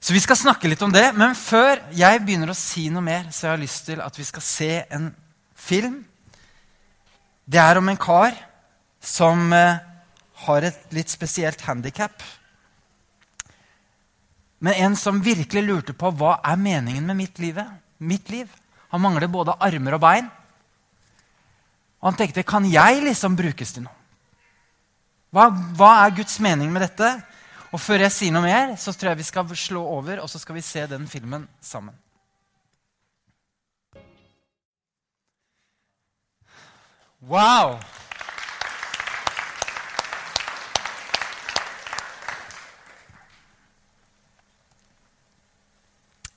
Så 0.06 0.13
vi 0.13 0.21
skal 0.21 0.38
snakke 0.38 0.69
litt 0.69 0.84
om 0.86 0.93
det, 0.93 1.08
men 1.17 1.34
før 1.34 1.82
jeg 1.97 2.21
begynner 2.21 2.51
å 2.54 2.58
si 2.58 2.86
noe 2.93 3.01
mer, 3.01 3.32
så 3.34 3.47
jeg 3.47 3.54
har 3.56 3.63
lyst 3.63 3.88
til 3.88 4.04
at 4.06 4.19
vi 4.19 4.25
skal 4.28 4.45
se 4.45 4.71
en 4.93 5.10
film. 5.58 6.04
Det 7.45 7.58
er 7.62 7.82
om 7.82 7.89
en 7.89 7.97
kar 7.97 8.38
som 9.01 9.49
eh, 9.54 9.82
har 10.45 10.67
et 10.67 10.93
litt 10.93 11.10
spesielt 11.10 11.62
handikap. 11.65 12.21
Men 14.65 14.73
en 14.73 14.95
som 14.97 15.21
virkelig 15.21 15.62
lurte 15.62 15.93
på 15.93 16.10
hva 16.17 16.39
er 16.41 16.58
meningen 16.58 17.06
med 17.06 17.19
mitt 17.19 17.39
liv. 17.39 17.60
Mitt 18.01 18.32
liv. 18.34 18.49
Han 18.89 19.04
mangler 19.04 19.30
både 19.30 19.54
armer 19.62 19.97
og 19.97 20.01
bein. 20.01 20.32
Og 22.01 22.10
han 22.10 22.17
tenkte 22.17 22.45
kan 22.47 22.65
jeg 22.65 23.04
liksom 23.06 23.38
brukes 23.38 23.75
til 23.75 23.86
noe? 23.86 23.93
Hva, 25.36 25.49
hva 25.78 25.91
er 26.06 26.15
Guds 26.17 26.39
mening 26.41 26.71
med 26.73 26.82
dette? 26.86 27.12
Og 27.75 27.82
før 27.82 28.06
jeg 28.06 28.15
sier 28.15 28.34
noe 28.34 28.45
mer, 28.45 28.73
så 28.80 28.93
tror 28.95 29.12
jeg 29.12 29.19
vi 29.19 29.28
skal 29.28 29.54
slå 29.60 29.84
over, 29.97 30.21
og 30.23 30.32
så 30.32 30.39
skal 30.41 30.58
vi 30.58 30.63
se 30.65 30.86
den 30.88 31.06
filmen 31.12 31.45
sammen. 31.62 31.93
Wow! 37.25 37.78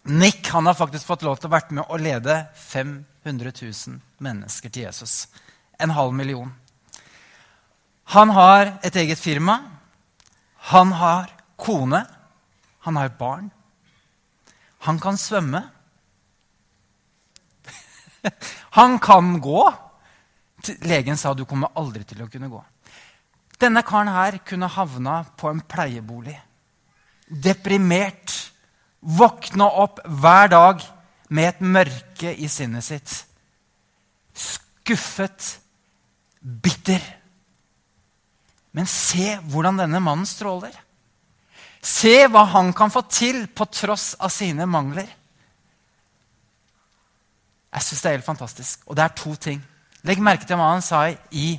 Nick 0.09 0.49
han 0.49 0.67
har 0.67 0.75
faktisk 0.75 1.07
fått 1.07 1.23
lov 1.23 1.37
til 1.37 1.51
å 1.51 1.53
være 1.53 1.75
med 1.77 1.85
å 1.93 1.99
lede 2.01 2.35
500 2.57 3.53
000 3.61 3.99
mennesker 4.25 4.73
til 4.73 4.87
Jesus. 4.87 5.27
En 5.77 5.93
halv 5.93 6.15
million. 6.17 6.55
Han 8.17 8.33
har 8.33 8.79
et 8.83 8.97
eget 8.97 9.21
firma. 9.21 9.59
Han 10.73 10.95
har 10.97 11.29
kone. 11.61 12.07
Han 12.89 12.97
har 12.97 13.13
barn. 13.19 13.51
Han 14.89 15.01
kan 15.01 15.21
svømme. 15.21 15.63
Han 18.81 18.99
kan 18.99 19.37
gå. 19.45 19.63
Legen 20.89 21.21
sa 21.21 21.35
du 21.35 21.45
kommer 21.45 21.77
aldri 21.77 22.09
til 22.09 22.25
å 22.25 22.33
kunne 22.33 22.49
gå. 22.49 22.65
Denne 23.61 23.85
karen 23.85 24.09
her 24.15 24.41
kunne 24.47 24.73
havna 24.73 25.21
på 25.37 25.51
en 25.53 25.61
pleiebolig. 25.61 26.39
Deprimert 27.29 28.33
Våkne 29.01 29.69
opp 29.69 30.01
hver 30.05 30.51
dag 30.51 30.83
med 31.29 31.49
et 31.53 31.61
mørke 31.63 32.33
i 32.35 32.49
sinnet 32.51 32.85
sitt. 32.85 33.15
Skuffet, 34.35 35.59
bitter. 36.41 37.03
Men 38.75 38.89
se 38.91 39.37
hvordan 39.51 39.79
denne 39.81 40.01
mannen 40.03 40.27
stråler. 40.29 40.75
Se 41.85 42.27
hva 42.27 42.45
han 42.53 42.73
kan 42.77 42.91
få 42.91 43.05
til 43.11 43.45
på 43.55 43.69
tross 43.71 44.13
av 44.19 44.33
sine 44.35 44.67
mangler. 44.67 45.07
Jeg 47.69 47.85
syns 47.85 48.03
det 48.03 48.11
er 48.11 48.17
helt 48.19 48.27
fantastisk. 48.27 48.83
Og 48.89 48.97
det 48.99 49.05
er 49.05 49.17
to 49.19 49.35
ting. 49.39 49.61
Legg 50.07 50.23
merke 50.23 50.47
til 50.49 50.59
hva 50.59 50.73
han 50.73 50.83
sa 50.83 51.05
i 51.31 51.53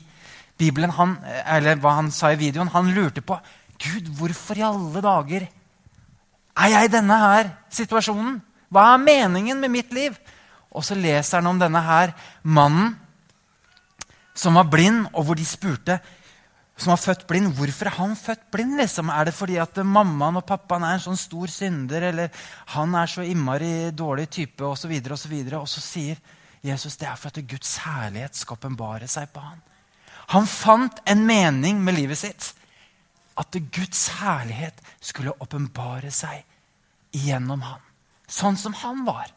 Bibelen, 0.60 0.92
han, 0.92 1.16
eller 1.48 1.80
hva 1.80 1.96
han 2.02 2.10
sa 2.12 2.34
i 2.34 2.40
videoen. 2.40 2.72
Han 2.74 2.92
lurte 2.96 3.24
på 3.24 3.38
Gud, 3.80 4.10
hvorfor 4.18 4.60
i 4.60 4.66
alle 4.68 5.04
dager 5.04 5.46
er 6.60 6.74
jeg 6.74 6.90
i 6.90 6.94
denne 6.94 7.18
her 7.20 7.52
situasjonen? 7.74 8.40
Hva 8.70 8.94
er 8.94 9.04
meningen 9.04 9.60
med 9.62 9.74
mitt 9.74 9.94
liv? 9.96 10.18
Og 10.70 10.86
så 10.86 10.98
leser 10.98 11.40
han 11.40 11.50
om 11.50 11.60
denne 11.60 11.82
her 11.82 12.14
mannen 12.44 12.94
som 14.38 14.56
var 14.56 14.70
blind, 14.72 15.08
og 15.12 15.26
hvor 15.26 15.36
de 15.36 15.46
spurte 15.48 15.98
som 16.80 16.94
var 16.94 17.02
født 17.02 17.26
blind. 17.28 17.52
Hvorfor 17.58 17.90
er 17.90 17.98
han 17.98 18.16
født 18.16 18.46
blind? 18.52 18.78
liksom? 18.80 19.10
Er 19.10 19.28
det 19.28 19.36
fordi 19.36 19.58
at 19.60 19.82
mammaen 19.84 20.40
og 20.40 20.46
pappaen 20.48 20.86
er 20.88 20.96
en 20.96 21.04
sånn 21.10 21.20
stor 21.20 21.52
synder, 21.52 22.06
eller 22.12 22.30
han 22.76 22.96
er 22.96 23.10
så 23.12 23.26
innmari 23.26 23.92
dårlig 23.92 24.30
type, 24.32 24.64
osv.? 24.64 24.94
Og, 25.12 25.18
så 25.20 25.32
videre, 25.32 25.58
og, 25.60 25.68
og 25.68 25.72
så 25.72 25.84
sier 25.84 26.22
Jesus 26.64 26.98
det 27.00 27.08
er 27.08 27.20
for 27.20 27.32
at 27.32 27.48
Guds 27.48 27.78
herlighet 27.84 28.36
skal 28.36 28.60
åpenbare 28.60 29.08
seg 29.12 29.28
på 29.34 29.44
han. 29.44 29.60
Han 30.36 30.48
fant 30.48 31.00
en 31.10 31.26
mening 31.26 31.80
med 31.84 31.98
livet 31.98 32.20
sitt. 32.22 32.54
At 33.40 33.56
Guds 33.74 34.08
herlighet 34.20 34.80
skulle 35.02 35.36
åpenbare 35.40 36.12
seg 36.14 36.44
gjennom 37.12 37.62
han. 37.62 37.82
Sånn 38.30 38.58
som 38.58 38.76
han 38.82 39.04
var. 39.08 39.28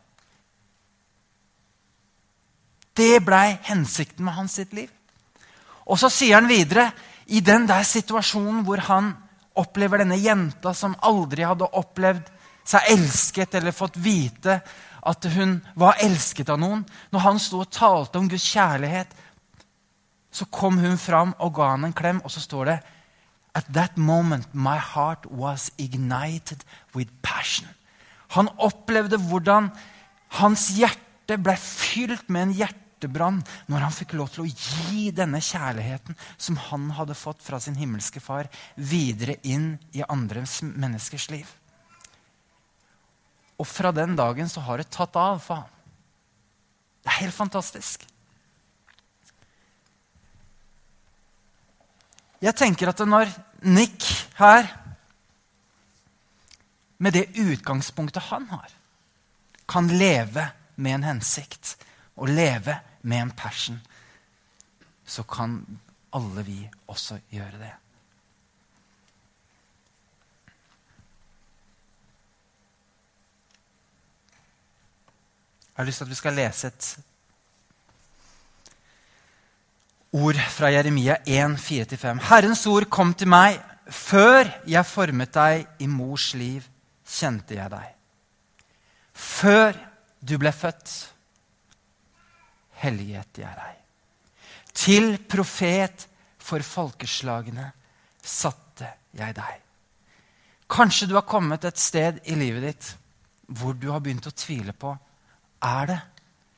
Det 2.93 3.23
blei 3.25 3.57
hensikten 3.65 4.27
med 4.27 4.37
hans 4.37 4.59
sitt 4.61 4.73
liv. 4.77 4.91
Og 5.89 5.99
så 5.99 6.11
sier 6.13 6.37
han 6.37 6.51
videre, 6.51 6.91
i 7.33 7.41
den 7.41 7.65
der 7.67 7.85
situasjonen 7.87 8.65
hvor 8.67 8.83
han 8.89 9.13
opplever 9.59 10.03
denne 10.03 10.19
jenta 10.21 10.75
som 10.77 10.97
aldri 11.01 11.47
hadde 11.47 11.71
opplevd 11.79 12.29
seg 12.69 12.93
elsket 12.93 13.55
eller 13.59 13.75
fått 13.75 13.97
vite 14.01 14.59
at 15.03 15.27
hun 15.35 15.57
var 15.75 15.99
elsket 16.03 16.53
av 16.53 16.61
noen 16.63 16.85
Når 17.11 17.25
han 17.25 17.41
sto 17.43 17.63
og 17.65 17.73
talte 17.75 18.21
om 18.21 18.29
Guds 18.31 18.45
kjærlighet, 18.53 19.09
så 20.33 20.47
kom 20.47 20.79
hun 20.79 20.99
fram 20.99 21.35
og 21.43 21.55
ga 21.57 21.73
han 21.75 21.89
en 21.89 21.97
klem, 21.97 22.21
og 22.25 22.31
så 22.31 22.41
står 22.41 22.71
det 22.71 22.79
At 23.55 23.69
that 23.77 23.97
moment 23.97 24.55
my 24.55 24.79
heart 24.79 25.27
was 25.29 25.71
ignited 25.79 26.65
with 26.95 27.13
passion. 27.23 27.69
Han 28.33 28.49
opplevde 28.57 29.19
hvordan 29.21 29.69
hans 30.41 30.71
hjerte 30.79 31.37
ble 31.37 31.57
fylt 31.61 32.31
med 32.33 32.47
en 32.47 32.55
hjertebrann 32.57 33.43
når 33.69 33.85
han 33.85 33.93
fikk 33.93 34.15
lov 34.17 34.31
til 34.33 34.47
å 34.47 34.53
gi 34.53 35.11
denne 35.13 35.43
kjærligheten 35.45 36.17
som 36.41 36.57
han 36.71 36.89
hadde 36.97 37.19
fått 37.19 37.45
fra 37.45 37.61
sin 37.61 37.77
himmelske 37.77 38.23
far, 38.25 38.49
videre 38.77 39.37
inn 39.45 39.75
i 39.93 40.05
andre 40.09 40.47
menneskers 40.73 41.29
liv. 41.35 41.51
Og 43.61 43.69
fra 43.69 43.93
den 43.95 44.17
dagen 44.17 44.49
så 44.49 44.65
har 44.65 44.81
det 44.81 44.91
tatt 44.91 45.17
av 45.21 45.43
for 45.45 45.61
ham. 45.61 45.69
Det 47.03 47.11
er 47.11 47.21
helt 47.27 47.37
fantastisk. 47.37 48.07
Jeg 52.43 52.57
tenker 52.59 52.91
at 52.91 52.99
når 53.07 53.31
Nick 53.71 54.03
her, 54.35 54.67
med 56.99 57.15
det 57.15 57.29
utgangspunktet 57.39 58.31
han 58.31 58.49
har, 58.51 58.73
kan 59.69 59.87
leve 59.87 60.49
med 60.77 60.97
en 60.97 61.07
hensikt 61.07 61.77
og 62.19 62.31
leve 62.31 62.77
med 63.03 63.23
en 63.23 63.31
passion, 63.31 63.79
så 65.07 65.23
kan 65.23 65.63
alle 66.15 66.45
vi 66.47 66.59
også 66.91 67.21
gjøre 67.31 67.63
det. 67.63 67.71
Jeg 75.73 75.81
har 75.81 75.89
lyst 75.89 76.03
til 76.03 76.05
at 76.05 76.11
vi 76.11 76.21
skal 76.21 76.37
lese 76.37 76.69
et 76.69 76.91
ord 80.13 80.37
fra 80.37 80.71
Jeremia 80.73 81.17
1, 81.25 81.57
4-5. 81.57 82.21
Herrens 82.29 82.67
ord 82.69 82.89
kom 82.93 83.15
til 83.17 83.31
meg. 83.33 83.61
Før 83.93 84.49
jeg 84.69 84.89
formet 84.89 85.33
deg 85.35 85.83
i 85.83 85.89
mors 85.91 86.33
liv, 86.39 86.65
kjente 87.09 87.57
jeg 87.57 87.73
deg. 87.73 87.89
Før 89.13 89.77
du 90.21 90.37
ble 90.41 90.53
født, 90.55 90.93
helliget 92.83 93.43
jeg 93.43 93.59
deg. 93.59 93.81
Til 94.73 95.11
profet 95.29 96.07
for 96.43 96.65
folkeslagene 96.65 97.69
satte 98.23 98.89
jeg 99.19 99.37
deg. 99.37 99.61
Kanskje 100.73 101.11
du 101.11 101.17
har 101.19 101.29
kommet 101.29 101.67
et 101.69 101.81
sted 101.81 102.23
i 102.25 102.39
livet 102.39 102.65
ditt 102.69 102.95
hvor 103.53 103.77
du 103.77 103.91
har 103.93 104.01
begynt 104.01 104.31
å 104.31 104.37
tvile 104.37 104.73
på 104.73 104.95
er 105.69 105.89
det 105.91 106.01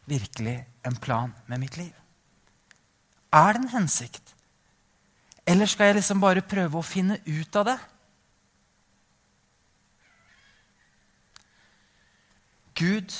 virkelig 0.07 0.59
en 0.87 0.97
plan 1.03 1.33
med 1.51 1.65
mitt 1.65 1.79
liv. 1.81 2.04
Er 3.35 3.57
det 3.57 3.65
en 3.65 3.73
hensikt? 3.75 4.35
Eller 5.47 5.67
skal 5.67 5.91
jeg 5.91 5.99
liksom 5.99 6.23
bare 6.23 6.45
prøve 6.47 6.79
å 6.79 6.87
finne 6.87 7.19
ut 7.27 7.57
av 7.59 7.67
det? 7.69 7.79
Gud, 12.75 13.13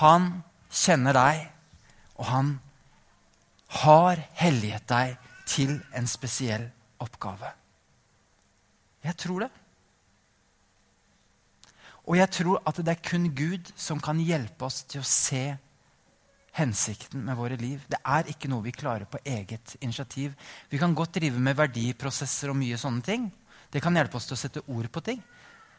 han 0.00 0.28
kjenner 0.72 1.16
deg 1.16 1.44
og 2.18 2.28
han 2.28 2.52
har 3.82 4.20
helliget 4.36 4.88
deg 4.88 5.16
til 5.48 5.78
en 5.96 6.08
spesiell 6.08 6.68
oppgave. 7.02 7.48
Jeg 9.02 9.16
tror 9.18 9.46
det. 9.46 9.50
Og 12.02 12.16
jeg 12.18 12.30
tror 12.34 12.62
at 12.66 12.78
det 12.82 12.92
er 12.92 13.04
kun 13.08 13.28
Gud 13.34 13.72
som 13.76 14.00
kan 14.02 14.20
hjelpe 14.20 14.66
oss 14.66 14.82
til 14.90 15.02
å 15.02 15.08
se 15.08 15.44
hensikten 16.52 17.24
med 17.24 17.36
våre 17.36 17.56
liv. 17.56 17.80
Det 17.88 18.00
er 18.04 18.28
ikke 18.28 18.50
noe 18.52 18.64
vi 18.66 18.74
klarer 18.76 19.08
på 19.08 19.20
eget 19.24 19.76
initiativ. 19.80 20.34
Vi 20.68 20.80
kan 20.80 20.94
godt 20.94 21.16
drive 21.16 21.40
med 21.40 21.56
verdiprosesser 21.56 22.52
og 22.52 22.58
mye 22.60 22.78
sånne 22.80 23.04
ting. 23.06 23.30
Det 23.72 23.80
kan 23.80 23.96
hjelpe 23.96 24.18
oss 24.18 24.28
til 24.28 24.36
å 24.36 24.42
sette 24.42 24.64
ord 24.68 24.90
på 24.92 25.00
ting. 25.04 25.22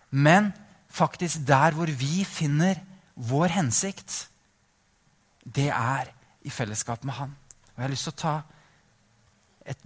Men 0.10 0.52
faktisk 0.90 1.46
der 1.46 1.78
hvor 1.78 1.90
vi 1.90 2.24
finner 2.26 2.82
vår 3.14 3.54
hensikt, 3.54 4.28
det 5.46 5.70
er 5.70 6.10
i 6.44 6.50
fellesskap 6.50 7.04
med 7.04 7.14
Han. 7.14 7.36
Og 7.74 7.78
Jeg 7.78 7.84
har 7.84 7.94
lyst 7.94 8.04
til 8.10 8.14
å 8.14 8.22
ta 8.22 8.36
et 9.66 9.86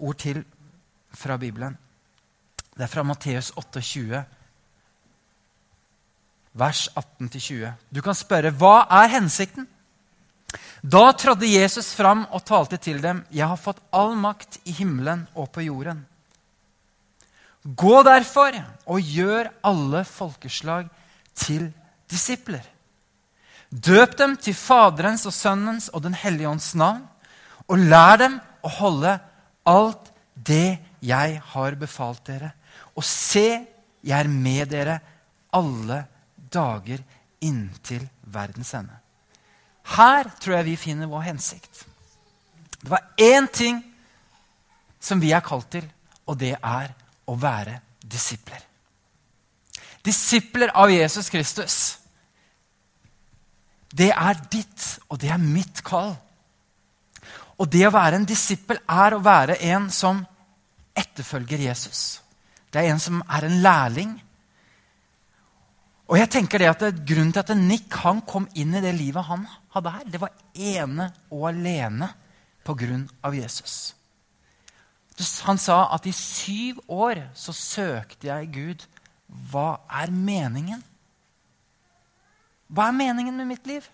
ord 0.00 0.18
til 0.18 0.44
fra 1.16 1.36
Bibelen. 1.36 1.76
Det 2.76 2.84
er 2.84 2.92
fra 2.92 3.02
Matteus 3.02 3.50
28, 3.56 4.24
vers 6.52 6.88
18-20. 6.94 7.72
Du 7.90 8.02
kan 8.04 8.14
spørre 8.14 8.52
hva 8.52 8.84
er 9.02 9.14
hensikten? 9.16 9.66
Da 10.86 11.10
trådde 11.18 11.48
Jesus 11.50 11.88
fram 11.96 12.26
og 12.30 12.44
talte 12.46 12.78
til 12.78 13.00
dem. 13.02 13.24
Jeg 13.34 13.48
har 13.50 13.58
fått 13.58 13.80
all 13.90 14.12
makt 14.18 14.60
i 14.68 14.74
himmelen 14.76 15.24
og 15.34 15.48
på 15.54 15.64
jorden. 15.64 16.04
Gå 17.66 18.02
derfor 18.06 18.54
og 18.86 19.00
gjør 19.02 19.48
alle 19.66 20.04
folkeslag 20.06 20.86
til 21.34 21.72
disipler. 22.06 22.62
Døp 23.70 24.14
dem 24.18 24.36
til 24.38 24.54
Faderens 24.54 25.26
og 25.26 25.34
Sønnens 25.34 25.88
og 25.90 26.04
Den 26.04 26.14
hellige 26.14 26.48
ånds 26.48 26.68
navn, 26.78 27.02
og 27.66 27.82
lær 27.82 28.20
dem 28.20 28.36
å 28.62 28.70
holde 28.70 29.16
alt 29.66 30.12
det 30.38 30.78
jeg 31.02 31.40
har 31.50 31.78
befalt 31.80 32.22
dere. 32.28 32.52
Og 32.94 33.02
se, 33.02 33.66
jeg 34.06 34.14
er 34.20 34.30
med 34.30 34.70
dere 34.70 35.00
alle 35.50 36.04
dager 36.36 37.02
inntil 37.42 38.06
verdens 38.22 38.70
ende. 38.78 39.00
Her 39.86 40.30
tror 40.40 40.58
jeg 40.58 40.66
vi 40.66 40.76
finner 40.80 41.10
vår 41.10 41.28
hensikt. 41.28 41.84
Det 42.80 42.90
var 42.90 43.04
én 43.20 43.46
ting 43.52 43.78
som 45.00 45.20
vi 45.22 45.32
er 45.34 45.44
kalt 45.46 45.70
til, 45.70 45.86
og 46.26 46.38
det 46.38 46.56
er 46.56 46.92
å 47.26 47.36
være 47.38 47.78
disipler. 48.02 48.62
Disipler 50.06 50.70
av 50.74 50.90
Jesus 50.90 51.30
Kristus. 51.30 51.76
Det 53.90 54.10
er 54.10 54.38
ditt, 54.50 54.84
og 55.08 55.18
det 55.22 55.30
er 55.34 55.42
mitt 55.42 55.82
kall. 55.86 56.14
Og 57.56 57.70
det 57.72 57.86
å 57.88 57.94
være 57.94 58.20
en 58.20 58.28
disippel 58.28 58.78
er 58.90 59.16
å 59.16 59.22
være 59.24 59.58
en 59.72 59.88
som 59.90 60.20
etterfølger 60.96 61.66
Jesus. 61.68 62.20
Det 62.72 62.82
er 62.82 62.92
en 62.92 63.00
som 63.00 63.22
er 63.24 63.46
en 63.48 63.60
lærling. 63.64 64.12
Og 66.06 66.18
jeg 66.20 66.30
tenker 66.30 66.62
det 66.62 66.70
at 66.70 67.00
Grunnen 67.06 67.32
til 67.34 67.42
at 67.42 67.56
Nick 67.58 67.94
han 68.04 68.22
kom 68.28 68.46
inn 68.54 68.76
i 68.78 68.82
det 68.84 68.94
livet 68.94 69.26
han 69.26 69.46
hadde 69.74 69.92
her, 69.92 70.06
det 70.06 70.20
var 70.22 70.34
ene 70.54 71.10
og 71.34 71.48
alene 71.50 72.12
på 72.66 72.76
grunn 72.78 73.06
av 73.26 73.34
Jesus. 73.34 73.96
Han 75.48 75.58
sa 75.58 75.86
at 75.94 76.06
i 76.06 76.12
syv 76.14 76.82
år 76.92 77.24
så 77.34 77.54
søkte 77.56 78.28
jeg 78.28 78.52
Gud. 78.54 78.86
Hva 79.50 79.80
er 80.02 80.12
meningen? 80.12 80.82
Hva 82.70 82.90
er 82.90 82.98
meningen 82.98 83.36
med 83.38 83.50
mitt 83.50 83.66
liv? 83.66 83.86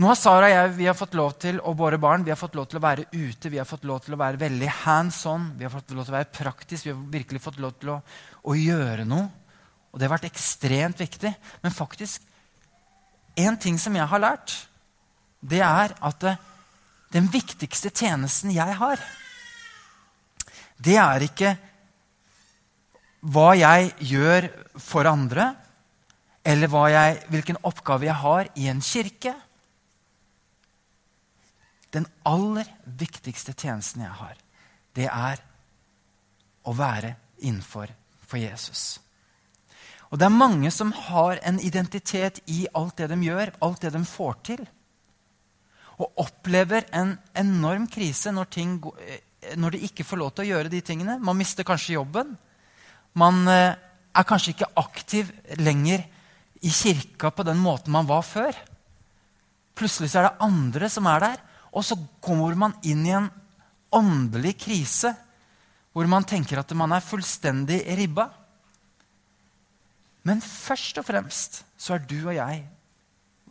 Nå 0.00 0.08
har 0.08 0.16
Sara 0.16 0.46
og 0.48 0.54
jeg 0.54 0.72
vi 0.78 0.86
har 0.88 0.96
fått 0.96 1.14
lov 1.18 1.34
til, 1.36 1.58
å 1.60 1.74
båre 1.76 1.98
barn 2.00 2.22
vi 2.24 2.32
har 2.32 2.38
fått 2.40 2.54
lov 2.56 2.64
til 2.70 2.78
å 2.78 2.84
være 2.84 3.04
ute. 3.12 3.50
Vi 3.52 3.58
har 3.60 3.68
fått 3.68 3.84
lov 3.84 4.00
til 4.00 4.14
å 4.16 4.20
være 4.22 4.40
veldig 4.40 4.70
hands 4.86 5.18
on. 5.28 5.50
Vi 5.58 5.66
har 5.66 5.72
fått 5.74 5.92
lov 5.92 6.06
til 6.06 6.14
å 6.14 6.16
være 6.16 6.32
praktisk. 6.32 6.86
Vi 6.86 6.94
har 6.94 7.02
virkelig 7.12 7.42
fått 7.44 7.60
lov 7.60 7.74
til 7.76 7.92
å, 7.92 7.98
å 8.48 8.56
gjøre 8.56 9.04
noe. 9.04 9.26
Og 9.92 10.00
det 10.00 10.08
har 10.08 10.14
vært 10.14 10.30
ekstremt 10.30 11.02
viktig. 11.02 11.34
Men 11.60 11.76
faktisk, 11.76 12.24
en 13.36 13.60
ting 13.60 13.76
som 13.76 13.92
jeg 13.98 14.08
har 14.08 14.24
lært, 14.24 14.56
det 15.44 15.60
er 15.60 15.92
at 16.00 16.24
det, 16.24 16.34
den 17.12 17.28
viktigste 17.28 17.92
tjenesten 17.92 18.56
jeg 18.56 18.78
har, 18.80 19.04
det 20.80 20.96
er 20.96 21.28
ikke 21.28 21.52
hva 23.28 23.52
jeg 23.54 23.92
gjør 24.08 24.48
for 24.80 25.06
andre, 25.06 25.52
eller 26.42 26.72
jeg, 26.90 27.24
hvilken 27.28 27.60
oppgave 27.68 28.08
jeg 28.08 28.20
har 28.24 28.48
i 28.56 28.70
en 28.72 28.80
kirke. 28.82 29.36
Den 31.92 32.06
aller 32.24 32.68
viktigste 32.84 33.52
tjenesten 33.52 34.04
jeg 34.06 34.16
har, 34.16 34.36
det 34.96 35.08
er 35.08 35.42
å 36.64 36.74
være 36.76 37.14
innenfor 37.42 37.90
for 38.24 38.40
Jesus. 38.40 39.00
Og 40.12 40.20
det 40.20 40.28
er 40.28 40.34
mange 40.34 40.70
som 40.72 40.92
har 40.92 41.40
en 41.44 41.58
identitet 41.60 42.42
i 42.52 42.66
alt 42.76 42.98
det 43.00 43.08
de 43.12 43.18
gjør, 43.24 43.54
alt 43.64 43.84
det 43.84 43.92
de 43.94 44.02
får 44.08 44.34
til. 44.44 44.64
Og 46.00 46.20
opplever 46.20 46.84
en 46.96 47.14
enorm 47.38 47.86
krise 47.88 48.32
når, 48.32 48.50
ting, 48.52 48.74
eh, 49.00 49.22
når 49.56 49.76
de 49.76 49.86
ikke 49.88 50.04
får 50.04 50.20
lov 50.20 50.34
til 50.34 50.44
å 50.44 50.50
gjøre 50.50 50.72
de 50.72 50.82
tingene. 50.84 51.16
Man 51.20 51.38
mister 51.40 51.64
kanskje 51.64 51.96
jobben. 51.96 52.34
Man 53.16 53.40
eh, 53.48 53.72
er 54.12 54.28
kanskje 54.28 54.52
ikke 54.52 54.72
aktiv 54.80 55.32
lenger 55.60 56.04
i 56.62 56.72
kirka 56.72 57.32
på 57.32 57.48
den 57.48 57.60
måten 57.60 57.92
man 57.96 58.08
var 58.08 58.24
før. 58.26 58.52
Plutselig 59.76 60.12
er 60.12 60.28
det 60.28 60.44
andre 60.44 60.92
som 60.92 61.08
er 61.08 61.24
der 61.24 61.40
og 61.72 61.84
så 61.86 61.96
kommer 62.20 62.56
man 62.58 62.76
inn 62.84 63.04
i 63.06 63.14
en 63.16 63.30
åndelig 63.92 64.56
krise 64.66 65.12
hvor 65.92 66.08
man 66.08 66.24
tenker 66.28 66.60
at 66.60 66.72
man 66.76 66.92
er 66.96 67.04
fullstendig 67.04 67.82
ribba. 67.98 68.30
Men 70.24 70.40
først 70.44 71.00
og 71.00 71.06
fremst 71.08 71.62
så 71.76 71.96
er 71.96 72.06
du 72.06 72.18
og 72.22 72.36
jeg 72.36 72.62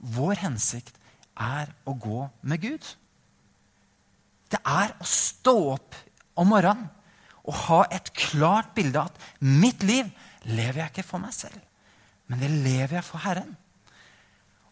Vår 0.02 0.40
hensikt 0.42 0.96
er 1.38 1.70
å 1.86 1.94
gå 1.94 2.24
med 2.50 2.64
Gud. 2.64 2.82
Det 4.50 4.58
er 4.66 4.96
å 4.98 5.06
stå 5.06 5.54
opp 5.76 5.98
om 6.42 6.50
morgenen 6.50 6.88
og 7.46 7.58
ha 7.68 7.80
et 7.94 8.10
klart 8.18 8.72
bilde 8.74 8.98
av 8.98 9.12
at 9.12 9.46
mitt 9.46 9.86
liv 9.86 10.10
lever 10.50 10.82
jeg 10.82 10.92
ikke 10.92 11.06
for 11.06 11.22
meg 11.22 11.34
selv, 11.38 11.58
men 12.30 12.42
det 12.42 12.50
lever 12.50 12.98
jeg 12.98 13.06
for 13.06 13.22
Herren. 13.22 13.54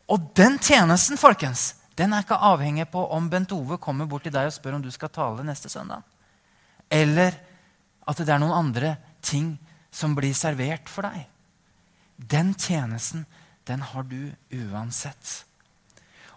Og 0.10 0.32
den 0.38 0.58
tjenesten, 0.62 1.18
folkens, 1.22 1.79
den 2.00 2.14
er 2.16 2.24
ikke 2.24 2.40
avhengig 2.50 2.88
på 2.92 3.02
om 3.12 3.28
Bent 3.32 3.52
Ove 3.52 3.78
kommer 3.82 4.08
bort 4.08 4.24
til 4.28 4.34
deg 4.34 4.48
og 4.48 4.56
spør 4.56 4.78
om 4.78 4.84
du 4.84 4.92
skal 4.94 5.12
tale 5.12 5.44
neste 5.44 5.72
søndag. 5.72 6.06
Eller 6.90 7.36
at 8.08 8.22
det 8.24 8.32
er 8.32 8.40
noen 8.42 8.56
andre 8.56 8.96
ting 9.22 9.58
som 9.92 10.16
blir 10.18 10.34
servert 10.38 10.90
for 10.90 11.08
deg. 11.10 11.28
Den 12.16 12.54
tjenesten, 12.56 13.26
den 13.68 13.84
har 13.92 14.08
du 14.08 14.32
uansett. 14.56 15.44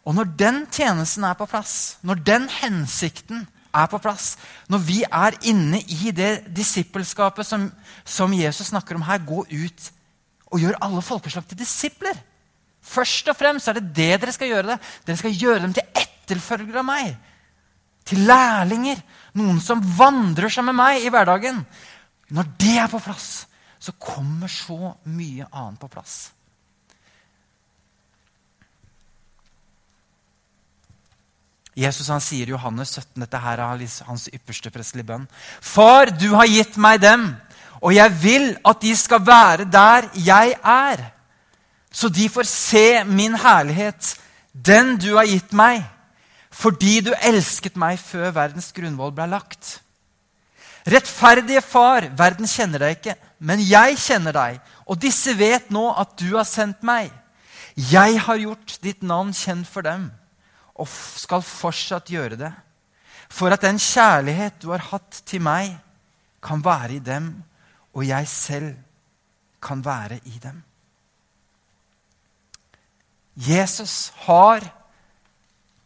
Og 0.02 0.16
når 0.18 0.32
den 0.38 0.64
tjenesten 0.72 1.24
er 1.24 1.38
på 1.38 1.46
plass, 1.46 1.96
når 2.02 2.22
den 2.26 2.48
hensikten 2.50 3.46
er 3.72 3.86
på 3.88 4.00
plass, 4.02 4.34
når 4.68 4.82
vi 4.84 4.98
er 5.06 5.38
inne 5.48 5.78
i 5.80 6.10
det 6.14 6.48
disippelskapet 6.52 7.46
som, 7.46 7.70
som 8.04 8.34
Jesus 8.34 8.72
snakker 8.72 8.98
om 8.98 9.06
her, 9.06 9.22
gå 9.22 9.44
ut 9.46 9.88
og 10.52 10.60
gjør 10.60 10.80
alle 10.84 11.04
folkeslag 11.06 11.46
til 11.48 11.62
disipler 11.62 12.18
Først 12.82 13.28
og 13.30 13.38
fremst 13.38 13.70
er 13.70 13.78
det 13.78 13.92
det 13.94 14.10
dere 14.20 14.34
skal 14.34 14.50
gjøre. 14.50 14.66
det. 14.74 14.78
Dere 15.06 15.20
skal 15.20 15.38
gjøre 15.38 15.62
dem 15.62 15.72
til 15.76 16.02
etterfølgere 16.02 16.82
av 16.82 16.88
meg. 16.88 17.14
Til 18.04 18.26
lærlinger. 18.26 19.00
Noen 19.38 19.60
som 19.62 19.82
vandrer 19.98 20.50
sammen 20.50 20.74
med 20.74 20.82
meg 20.84 21.06
i 21.06 21.12
hverdagen. 21.12 21.62
Når 22.32 22.52
det 22.58 22.76
er 22.82 22.90
på 22.90 23.00
plass, 23.02 23.46
så 23.78 23.94
kommer 23.98 24.50
så 24.50 24.94
mye 25.04 25.46
annet 25.50 25.80
på 25.80 25.90
plass. 25.92 26.32
Jesus 31.72 32.10
han 32.12 32.20
sier 32.20 32.50
i 32.50 32.52
Johannes 32.52 32.90
17, 32.98 33.22
dette 33.22 33.38
her 33.40 33.62
er 33.64 33.86
hans 34.04 34.28
ypperste 34.28 34.70
prestelige 34.70 35.08
bønn. 35.08 35.24
Far, 35.60 36.12
du 36.12 36.34
har 36.34 36.50
gitt 36.50 36.76
meg 36.76 37.00
dem, 37.00 37.30
og 37.80 37.94
jeg 37.96 38.12
vil 38.20 38.50
at 38.68 38.82
de 38.82 38.92
skal 38.96 39.22
være 39.24 39.64
der 39.72 40.10
jeg 40.20 40.52
er 40.60 41.06
så 41.92 42.08
de 42.08 42.28
får 42.32 42.48
se 42.48 43.04
min 43.04 43.34
herlighet, 43.38 44.16
den 44.52 44.96
du 45.00 45.12
har 45.16 45.28
gitt 45.28 45.52
meg, 45.56 45.84
fordi 46.52 47.00
du 47.04 47.12
elsket 47.20 47.76
meg 47.80 48.00
før 48.00 48.32
verdens 48.36 48.70
grunnvoll 48.76 49.12
ble 49.16 49.28
lagt. 49.32 49.78
Rettferdige 50.88 51.62
far, 51.62 52.08
verden 52.18 52.48
kjenner 52.50 52.82
deg 52.82 52.96
ikke, 52.96 53.14
men 53.38 53.62
jeg 53.62 54.00
kjenner 54.02 54.34
deg, 54.34 54.58
og 54.88 54.98
disse 55.00 55.34
vet 55.38 55.70
nå 55.70 55.84
at 55.94 56.16
du 56.18 56.32
har 56.34 56.48
sendt 56.48 56.82
meg. 56.86 57.12
Jeg 57.76 58.18
har 58.24 58.40
gjort 58.40 58.76
ditt 58.82 59.04
navn 59.06 59.30
kjent 59.36 59.68
for 59.68 59.86
dem, 59.86 60.10
og 60.74 60.88
skal 60.90 61.44
fortsatt 61.44 62.10
gjøre 62.10 62.40
det, 62.40 62.52
for 63.32 63.54
at 63.54 63.62
den 63.64 63.78
kjærlighet 63.80 64.58
du 64.60 64.72
har 64.72 64.82
hatt 64.90 65.22
til 65.28 65.44
meg, 65.44 65.76
kan 66.42 66.60
være 66.64 66.98
i 66.98 67.04
dem, 67.04 67.30
og 67.94 68.04
jeg 68.04 68.28
selv 68.28 68.74
kan 69.62 69.84
være 69.84 70.18
i 70.26 70.40
dem. 70.42 70.58
Jesus 73.34 74.12
har 74.26 74.64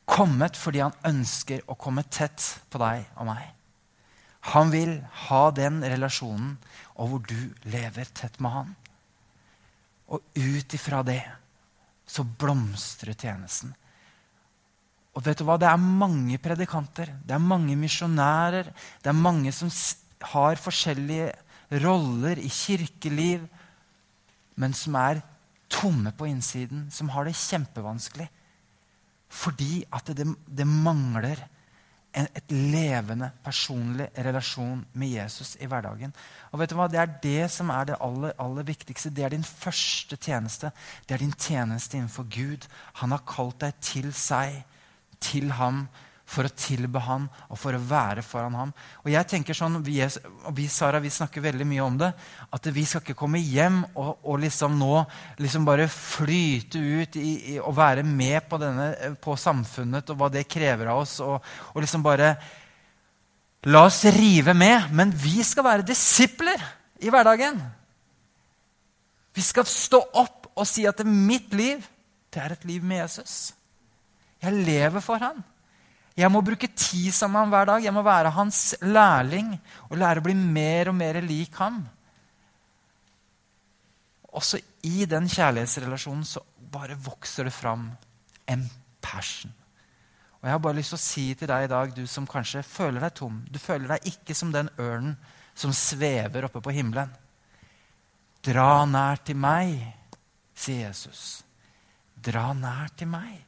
kommet 0.06 0.58
fordi 0.58 0.82
han 0.84 0.96
ønsker 1.06 1.62
å 1.66 1.76
komme 1.78 2.06
tett 2.10 2.42
på 2.70 2.80
deg 2.82 3.06
og 3.18 3.28
meg. 3.28 3.44
Han 4.54 4.70
vil 4.70 4.98
ha 5.26 5.42
den 5.54 5.80
relasjonen 5.82 6.54
og 6.96 7.10
hvor 7.10 7.24
du 7.26 7.70
lever 7.70 8.08
tett 8.14 8.38
med 8.42 8.54
han. 8.54 8.70
Og 10.06 10.22
ut 10.38 10.76
ifra 10.78 11.02
det 11.06 11.22
så 12.06 12.22
blomstrer 12.22 13.18
tjenesten. 13.18 13.72
Og 15.16 15.24
vet 15.24 15.40
du 15.40 15.46
hva? 15.48 15.56
Det 15.58 15.66
er 15.66 15.80
mange 15.80 16.38
predikanter, 16.38 17.10
det 17.24 17.34
er 17.34 17.42
mange 17.42 17.74
misjonærer, 17.80 18.68
det 19.02 19.10
er 19.10 19.16
mange 19.16 19.50
som 19.56 19.72
har 20.34 20.60
forskjellige 20.60 21.32
roller 21.82 22.38
i 22.38 22.50
kirkeliv, 22.52 23.46
men 24.60 24.76
som 24.76 24.94
er 25.00 25.22
tomme 25.72 26.12
på 26.16 26.28
innsiden, 26.30 26.86
som 26.90 27.10
har 27.14 27.26
det 27.26 27.36
kjempevanskelig. 27.36 28.28
Fordi 29.28 29.84
at 29.92 30.10
det, 30.16 30.26
det 30.46 30.66
mangler 30.66 31.40
en, 32.16 32.28
et 32.32 32.52
levende, 32.52 33.30
personlig 33.44 34.08
relasjon 34.24 34.84
med 34.96 35.12
Jesus 35.18 35.56
i 35.60 35.68
hverdagen. 35.68 36.14
Og 36.52 36.60
vet 36.60 36.72
du 36.72 36.76
hva? 36.78 36.88
Det 36.90 37.00
er 37.02 37.12
det 37.22 37.50
som 37.52 37.70
er 37.74 37.90
det 37.90 37.98
aller, 38.00 38.32
aller 38.40 38.66
viktigste. 38.66 39.12
Det 39.12 39.26
er 39.26 39.34
din 39.34 39.46
første 39.46 40.16
tjeneste. 40.16 40.72
Det 41.06 41.16
er 41.16 41.24
din 41.24 41.36
tjeneste 41.36 41.98
innenfor 41.98 42.28
Gud. 42.32 42.68
Han 43.02 43.12
har 43.12 43.26
kalt 43.28 43.60
deg 43.64 43.76
til 43.84 44.12
seg, 44.16 44.62
til 45.20 45.52
ham 45.58 45.86
for 46.26 46.48
å 46.48 46.54
tilbe 46.58 47.00
ham 47.06 47.28
og 47.46 47.58
for 47.60 47.76
å 47.76 47.82
være 47.86 48.24
foran 48.26 48.56
ham. 48.58 48.72
Og 49.04 49.12
jeg 49.12 49.28
tenker 49.30 49.54
sånn, 49.54 49.78
Vi, 49.86 50.00
vi 50.56 50.66
Sara, 50.68 50.98
vi 51.00 51.12
snakker 51.12 51.44
veldig 51.44 51.66
mye 51.68 51.84
om 51.84 51.98
det. 52.00 52.10
At 52.50 52.66
vi 52.66 52.84
skal 52.84 53.04
ikke 53.04 53.18
komme 53.18 53.38
hjem 53.38 53.84
og, 53.94 54.18
og 54.26 54.40
liksom 54.42 54.74
nå 54.78 55.04
liksom 55.38 55.64
bare 55.68 55.86
flyte 55.92 56.82
ut 56.82 57.18
i, 57.20 57.32
i, 57.54 57.56
og 57.62 57.76
være 57.78 58.02
med 58.02 58.48
på, 58.50 58.58
denne, 58.58 59.14
på, 59.22 59.38
samfunnet 59.38 60.10
og 60.10 60.18
hva 60.18 60.30
det 60.34 60.48
krever 60.50 60.90
av 60.90 61.04
oss. 61.04 61.18
Og, 61.24 61.38
og 61.72 61.84
liksom 61.84 62.04
bare 62.06 62.34
La 63.66 63.80
oss 63.88 64.04
rive 64.14 64.52
med. 64.54 64.92
Men 64.94 65.10
vi 65.10 65.42
skal 65.42 65.64
være 65.66 65.86
disipler 65.86 66.60
i 67.02 67.10
hverdagen. 67.10 67.58
Vi 69.34 69.42
skal 69.42 69.66
stå 69.66 69.98
opp 70.22 70.46
og 70.56 70.68
si 70.68 70.86
at 70.88 71.02
mitt 71.02 71.50
liv, 71.52 71.82
det 72.30 72.40
er 72.44 72.54
et 72.54 72.64
liv 72.68 72.84
med 72.84 73.02
Jesus. 73.02 73.56
Jeg 74.40 74.54
lever 74.54 75.02
for 75.04 75.18
han. 75.20 75.42
Jeg 76.16 76.32
må 76.32 76.40
bruke 76.40 76.68
tid 76.72 77.12
sammen 77.12 77.36
med 77.36 77.42
ham 77.44 77.52
hver 77.52 77.68
dag. 77.68 77.84
Jeg 77.84 77.92
må 77.92 78.02
være 78.06 78.32
hans 78.32 78.60
lærling 78.80 79.52
og 79.90 79.98
lære 80.00 80.22
å 80.22 80.24
bli 80.24 80.34
mer 80.38 80.88
og 80.88 80.96
mer 80.96 81.20
lik 81.20 81.58
ham. 81.60 81.82
Også 84.36 84.60
i 84.88 85.04
den 85.08 85.28
kjærlighetsrelasjonen 85.28 86.24
så 86.24 86.40
bare 86.72 86.96
vokser 87.00 87.48
det 87.48 87.52
fram 87.52 87.90
en 88.48 88.64
passion. 89.04 89.52
Og 90.40 90.48
Jeg 90.48 90.54
har 90.54 90.62
bare 90.64 90.78
lyst 90.78 90.92
til 90.92 90.98
å 90.98 91.04
si 91.04 91.26
til 91.34 91.50
deg 91.50 91.66
i 91.66 91.70
dag, 91.72 91.92
du 91.92 92.06
som 92.06 92.28
kanskje 92.28 92.62
føler 92.62 93.00
deg 93.02 93.14
tom 93.16 93.40
Du 93.50 93.58
føler 93.58 93.88
deg 93.94 94.12
ikke 94.12 94.34
som 94.36 94.52
den 94.54 94.68
ørnen 94.78 95.16
som 95.56 95.72
svever 95.72 96.44
oppe 96.48 96.60
på 96.60 96.74
himmelen. 96.76 97.12
Dra 98.44 98.84
nær 98.86 99.22
til 99.24 99.38
meg, 99.40 99.80
sier 100.54 100.86
Jesus. 100.86 101.42
Dra 102.14 102.52
nær 102.54 102.92
til 102.96 103.08
meg. 103.08 103.40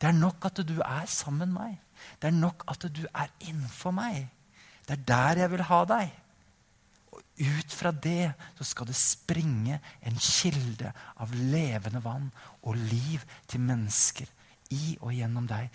Det 0.00 0.08
er 0.08 0.16
nok 0.16 0.46
at 0.48 0.62
du 0.64 0.78
er 0.80 1.06
sammen 1.10 1.50
med 1.50 1.58
meg. 1.58 1.78
Det 2.20 2.30
er 2.30 2.36
nok 2.36 2.64
at 2.70 2.86
du 2.88 3.04
er 3.10 3.30
innenfor 3.46 3.94
meg. 3.96 4.28
Det 4.86 4.98
er 4.98 5.06
der 5.06 5.42
jeg 5.44 5.52
vil 5.52 5.66
ha 5.68 5.80
deg. 5.88 6.16
Og 7.10 7.22
ut 7.40 7.74
fra 7.74 7.90
det 7.90 8.32
så 8.58 8.66
skal 8.68 8.90
det 8.90 8.96
springe 8.98 9.80
en 10.06 10.18
kilde 10.22 10.92
av 11.20 11.34
levende 11.34 12.02
vann 12.04 12.30
og 12.62 12.78
liv 12.78 13.24
til 13.50 13.64
mennesker 13.66 14.30
i 14.70 14.96
og 15.00 15.14
gjennom 15.14 15.46
deg. 15.50 15.70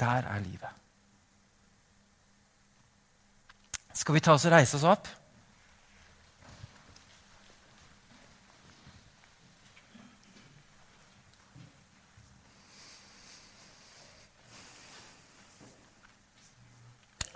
Der 0.00 0.28
er 0.28 0.44
livet. 0.44 0.76
Skal 3.92 4.16
vi 4.16 4.22
ta 4.24 4.32
oss 4.32 4.46
og 4.48 4.54
reise 4.54 4.78
oss 4.78 4.86
opp? 4.88 5.08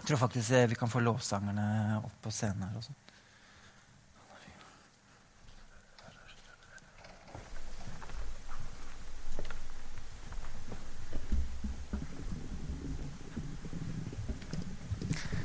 Jeg 0.05 0.11
tror 0.11 0.19
faktisk 0.21 0.51
eh, 0.53 0.67
vi 0.69 0.77
kan 0.77 0.91
få 0.93 1.01
lovsangerne 1.01 1.63
opp 1.97 2.17
på 2.21 2.29
scenen 2.29 2.61
her 2.61 2.75
også. 2.77 2.93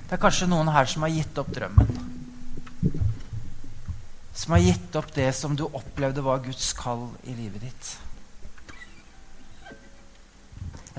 Det 0.10 0.17
er 0.17 0.22
kanskje 0.26 0.50
noen 0.52 0.74
her 0.76 0.91
som 0.91 1.08
har 1.08 1.15
gitt 1.15 1.39
opp 1.39 1.56
drømmen. 1.56 1.95
Som 4.36 4.58
har 4.58 4.65
gitt 4.67 5.00
opp 5.00 5.15
det 5.15 5.32
som 5.39 5.56
du 5.56 5.69
opplevde 5.69 6.28
var 6.28 6.43
Guds 6.43 6.74
kall 6.76 7.08
i 7.24 7.39
livet 7.39 7.63
ditt. 7.69 7.95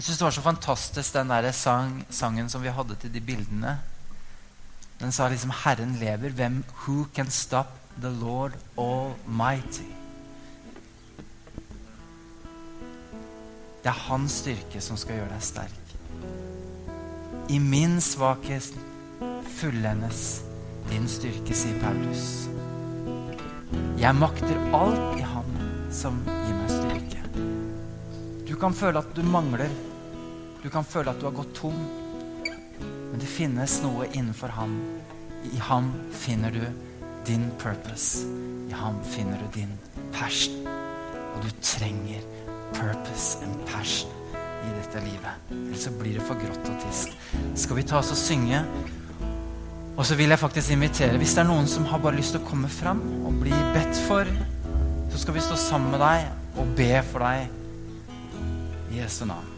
Jeg 0.00 0.06
syns 0.06 0.18
det 0.18 0.24
var 0.24 0.32
så 0.32 0.42
fantastisk, 0.42 1.12
den 1.12 1.28
der 1.28 1.52
sang, 1.52 1.98
sangen 2.08 2.46
som 2.48 2.62
vi 2.64 2.70
hadde 2.72 2.94
til 3.02 3.10
de 3.12 3.20
bildene. 3.20 3.74
Den 5.00 5.12
sa 5.12 5.28
liksom 5.28 5.50
'Herren 5.50 5.92
lever'. 6.00 6.32
Hvem 6.32 6.64
Who 6.72 7.04
can 7.14 7.30
stop 7.30 7.66
the 8.00 8.08
Lord 8.08 8.52
Almighty? 8.78 9.92
Det 13.84 13.86
er 13.92 14.00
hans 14.08 14.32
styrke 14.32 14.80
som 14.80 14.96
skal 14.96 15.16
gjøre 15.16 15.34
deg 15.34 15.42
sterk. 15.42 15.94
I 17.48 17.58
min 17.58 18.00
svakhet 18.00 18.72
fullendes 19.60 20.40
din 20.88 21.08
styrke, 21.08 21.54
sier 21.54 21.80
Paulus. 21.80 22.48
Jeg 23.98 24.14
makter 24.14 24.74
alt 24.74 25.20
i 25.20 25.22
Han 25.22 25.92
som 25.92 26.24
gir 26.24 26.54
meg 26.54 26.70
styrke. 26.70 27.22
Du 28.48 28.56
kan 28.56 28.72
føle 28.74 28.98
at 28.98 29.16
du 29.16 29.22
mangler. 29.22 29.89
Du 30.62 30.68
kan 30.68 30.84
føle 30.84 31.10
at 31.10 31.20
du 31.20 31.24
har 31.24 31.36
gått 31.36 31.54
tom. 31.56 31.76
Men 33.10 33.20
det 33.20 33.28
finnes 33.28 33.78
noe 33.84 34.08
innenfor 34.12 34.52
ham. 34.52 34.76
I 35.48 35.60
ham 35.70 35.88
finner 36.12 36.52
du 36.52 36.62
din 37.26 37.48
purpose. 37.58 38.26
I 38.68 38.76
ham 38.76 39.00
finner 39.14 39.40
du 39.40 39.46
din 39.56 39.72
passion. 40.12 40.66
Og 41.34 41.44
du 41.44 41.50
trenger 41.64 42.20
purpose 42.76 43.40
and 43.44 43.56
passion 43.66 44.10
i 44.36 44.72
dette 44.76 45.00
livet. 45.04 45.46
Ellers 45.50 45.86
så 45.86 45.92
blir 45.96 46.18
det 46.18 46.26
for 46.28 46.38
grått 46.40 46.68
og 46.68 46.82
trist. 46.84 47.16
Skal 47.56 47.80
vi 47.80 47.86
ta 47.88 48.02
oss 48.02 48.12
og 48.12 48.20
synge? 48.20 48.60
Og 49.96 50.06
så 50.06 50.16
vil 50.16 50.32
jeg 50.32 50.40
faktisk 50.40 50.72
invitere, 50.72 51.16
hvis 51.20 51.34
det 51.36 51.42
er 51.42 51.48
noen 51.48 51.68
som 51.68 51.88
har 51.88 52.00
bare 52.00 52.16
lyst 52.16 52.36
til 52.36 52.40
å 52.40 52.48
komme 52.48 52.70
fram 52.72 53.00
og 53.28 53.40
bli 53.42 53.56
bedt 53.74 54.00
for, 54.06 54.28
så 55.12 55.24
skal 55.24 55.36
vi 55.36 55.44
stå 55.44 55.58
sammen 55.60 55.96
med 55.96 56.04
deg 56.04 56.60
og 56.60 56.76
be 56.78 56.92
for 57.10 57.24
deg 57.26 57.48
i 58.90 59.00
Jesu 59.00 59.24
navn. 59.28 59.49